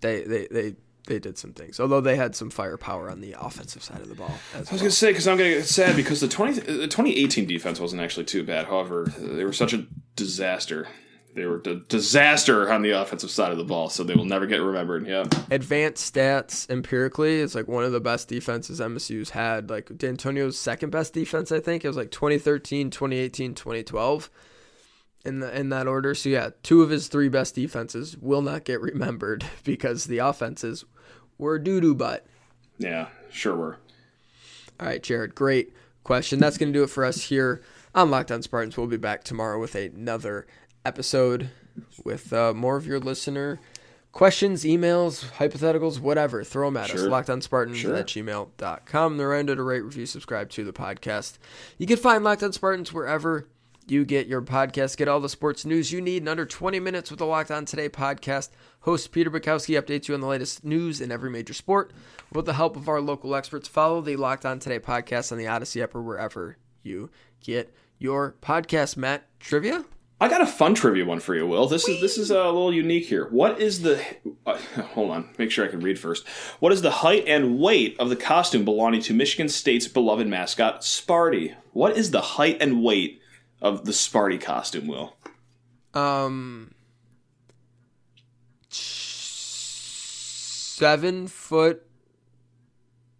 They 0.00 0.24
they 0.24 0.48
they 0.50 0.74
they 1.10 1.18
did 1.18 1.36
some 1.36 1.52
things, 1.52 1.78
although 1.78 2.00
they 2.00 2.16
had 2.16 2.34
some 2.34 2.48
firepower 2.48 3.10
on 3.10 3.20
the 3.20 3.34
offensive 3.38 3.82
side 3.82 4.00
of 4.00 4.08
the 4.08 4.14
ball. 4.14 4.32
As 4.54 4.56
I 4.56 4.60
was 4.60 4.70
well. 4.70 4.78
gonna 4.78 4.90
say 4.92 5.10
because 5.10 5.28
I'm 5.28 5.36
gonna 5.36 5.50
get 5.50 5.66
sad 5.66 5.94
because 5.96 6.20
the 6.20 6.28
20 6.28 6.52
the 6.54 6.88
2018 6.88 7.46
defense 7.46 7.78
wasn't 7.78 8.00
actually 8.00 8.24
too 8.24 8.42
bad. 8.44 8.66
However, 8.66 9.12
they 9.18 9.44
were 9.44 9.52
such 9.52 9.74
a 9.74 9.86
disaster. 10.16 10.88
They 11.34 11.44
were 11.46 11.62
a 11.64 11.74
disaster 11.76 12.72
on 12.72 12.82
the 12.82 12.90
offensive 12.90 13.30
side 13.30 13.52
of 13.52 13.58
the 13.58 13.64
ball, 13.64 13.88
so 13.88 14.02
they 14.02 14.16
will 14.16 14.24
never 14.24 14.46
get 14.46 14.62
remembered. 14.62 15.06
Yeah. 15.06 15.24
advanced 15.50 16.12
stats 16.12 16.68
empirically 16.70 17.40
it's 17.40 17.54
like 17.54 17.68
one 17.68 17.84
of 17.84 17.92
the 17.92 18.00
best 18.00 18.28
defenses 18.28 18.80
msu's 18.80 19.30
had 19.30 19.70
like 19.70 19.86
dantonio's 19.90 20.58
second 20.58 20.90
best 20.90 21.12
defense 21.14 21.52
i 21.52 21.60
think 21.60 21.84
it 21.84 21.88
was 21.88 21.96
like 21.96 22.10
2013 22.10 22.90
2018 22.90 23.54
2012 23.54 24.30
in 25.24 25.40
the 25.40 25.56
in 25.58 25.68
that 25.68 25.86
order 25.86 26.14
so 26.14 26.28
yeah 26.28 26.50
two 26.62 26.82
of 26.82 26.90
his 26.90 27.06
three 27.08 27.28
best 27.28 27.54
defenses 27.54 28.16
will 28.18 28.42
not 28.42 28.64
get 28.64 28.80
remembered 28.80 29.44
because 29.64 30.04
the 30.06 30.18
offenses 30.18 30.84
were 31.40 31.58
doo-doo 31.58 31.94
butt 31.94 32.24
Yeah. 32.78 33.08
Sure 33.30 33.56
we're. 33.56 33.74
all 34.78 34.86
right 34.86 35.02
jared 35.02 35.34
great 35.34 35.72
question 36.04 36.38
that's 36.38 36.56
going 36.58 36.72
to 36.72 36.78
do 36.78 36.82
it 36.84 36.90
for 36.90 37.04
us 37.04 37.22
here 37.24 37.60
on 37.94 38.10
locked 38.10 38.30
on 38.30 38.42
spartans 38.42 38.76
we'll 38.76 38.86
be 38.86 38.96
back 38.96 39.24
tomorrow 39.24 39.58
with 39.60 39.74
another 39.74 40.46
episode 40.84 41.50
with 42.04 42.32
uh, 42.32 42.52
more 42.54 42.76
of 42.76 42.86
your 42.86 42.98
listener 43.00 43.58
questions, 44.12 44.64
emails, 44.64 45.24
hypotheticals, 45.34 46.00
whatever. 46.00 46.42
Throw 46.42 46.66
them 46.66 46.76
at 46.78 46.90
us. 46.90 46.98
Sure. 46.98 47.08
LockedOnSpartans 47.08 47.76
Sure. 47.76 47.94
at 47.94 48.08
gmail.com. 48.08 49.16
The 49.16 49.24
Reminder 49.24 49.54
to 49.54 49.62
rate, 49.62 49.82
review, 49.84 50.04
subscribe 50.04 50.50
to 50.50 50.64
the 50.64 50.72
podcast. 50.72 51.38
You 51.78 51.86
can 51.86 51.96
find 51.96 52.24
Locked 52.24 52.42
On 52.42 52.52
Spartans 52.52 52.92
wherever 52.92 53.46
you 53.90 54.04
get 54.04 54.26
your 54.26 54.42
podcast. 54.42 54.96
Get 54.96 55.08
all 55.08 55.20
the 55.20 55.28
sports 55.28 55.64
news 55.64 55.92
you 55.92 56.00
need 56.00 56.22
in 56.22 56.28
under 56.28 56.46
20 56.46 56.80
minutes 56.80 57.10
with 57.10 57.18
the 57.18 57.26
Locked 57.26 57.50
On 57.50 57.64
Today 57.64 57.88
podcast. 57.88 58.50
Host 58.80 59.12
Peter 59.12 59.30
Bukowski 59.30 59.80
updates 59.80 60.08
you 60.08 60.14
on 60.14 60.20
the 60.20 60.26
latest 60.26 60.64
news 60.64 61.00
in 61.00 61.10
every 61.10 61.30
major 61.30 61.54
sport. 61.54 61.92
With 62.32 62.46
the 62.46 62.54
help 62.54 62.76
of 62.76 62.88
our 62.88 63.00
local 63.00 63.34
experts, 63.34 63.68
follow 63.68 64.00
the 64.00 64.16
Locked 64.16 64.46
On 64.46 64.58
Today 64.58 64.78
podcast 64.78 65.32
on 65.32 65.38
the 65.38 65.46
Odyssey 65.46 65.82
app 65.82 65.94
or 65.94 66.02
wherever 66.02 66.56
you 66.82 67.10
get 67.40 67.74
your 67.98 68.36
podcast. 68.40 68.96
Matt, 68.96 69.26
trivia? 69.38 69.84
I 70.22 70.28
got 70.28 70.42
a 70.42 70.46
fun 70.46 70.74
trivia 70.74 71.06
one 71.06 71.20
for 71.20 71.34
you, 71.34 71.46
Will. 71.46 71.66
This 71.66 71.88
is 71.88 71.98
this 72.02 72.18
is 72.18 72.30
a 72.30 72.44
little 72.44 72.74
unique 72.74 73.06
here. 73.06 73.26
What 73.30 73.58
is 73.58 73.80
the? 73.80 74.04
Uh, 74.44 74.58
hold 74.92 75.10
on, 75.10 75.30
make 75.38 75.50
sure 75.50 75.64
I 75.64 75.68
can 75.68 75.80
read 75.80 75.98
first. 75.98 76.28
What 76.58 76.72
is 76.72 76.82
the 76.82 76.90
height 76.90 77.24
and 77.26 77.58
weight 77.58 77.96
of 77.98 78.10
the 78.10 78.16
costume 78.16 78.66
belonging 78.66 79.00
to 79.02 79.14
Michigan 79.14 79.48
State's 79.48 79.88
beloved 79.88 80.26
mascot, 80.26 80.82
Sparty? 80.82 81.54
What 81.72 81.96
is 81.96 82.10
the 82.10 82.20
height 82.20 82.58
and 82.60 82.82
weight 82.82 83.19
of 83.62 83.84
the 83.84 83.92
Sparty 83.92 84.40
costume, 84.40 84.86
Will? 84.86 85.16
Um, 85.94 86.72
seven 90.70 91.26
foot. 91.26 91.82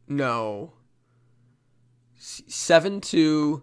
No. 0.09 0.73
Seven 2.19 3.01
to 3.03 3.63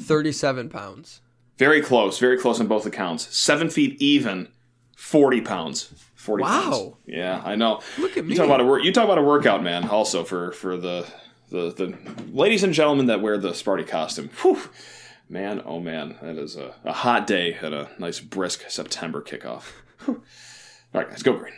thirty-seven 0.00 0.68
pounds. 0.68 1.20
Very 1.56 1.80
close, 1.82 2.18
very 2.18 2.38
close 2.38 2.60
on 2.60 2.66
both 2.68 2.86
accounts. 2.86 3.36
Seven 3.36 3.68
feet 3.68 4.00
even, 4.00 4.48
forty 4.96 5.40
pounds. 5.40 5.92
Forty. 6.14 6.42
Wow. 6.44 6.70
Pounds. 6.70 6.94
Yeah, 7.06 7.42
I 7.44 7.56
know. 7.56 7.80
Look 7.98 8.12
at 8.12 8.24
You 8.24 8.30
me. 8.30 8.34
talk 8.36 8.46
about 8.46 8.60
a 8.60 8.64
work. 8.64 8.84
You 8.84 8.92
talk 8.92 9.04
about 9.04 9.18
a 9.18 9.22
workout, 9.22 9.62
man. 9.62 9.88
Also 9.88 10.22
for 10.24 10.52
for 10.52 10.76
the 10.76 11.06
the 11.50 11.70
the 11.72 11.96
ladies 12.32 12.62
and 12.62 12.72
gentlemen 12.72 13.06
that 13.06 13.20
wear 13.22 13.38
the 13.38 13.50
Sparty 13.50 13.86
costume. 13.86 14.30
Whew. 14.42 14.60
Man, 15.30 15.60
oh 15.64 15.78
man, 15.78 16.16
that 16.22 16.38
is 16.38 16.56
a, 16.56 16.74
a 16.84 16.92
hot 16.92 17.26
day 17.26 17.54
at 17.54 17.72
a 17.72 17.90
nice 17.98 18.18
brisk 18.18 18.70
September 18.70 19.20
kickoff. 19.20 19.72
All 20.08 20.16
right, 20.94 21.10
guys, 21.10 21.22
go 21.22 21.36
green. 21.36 21.52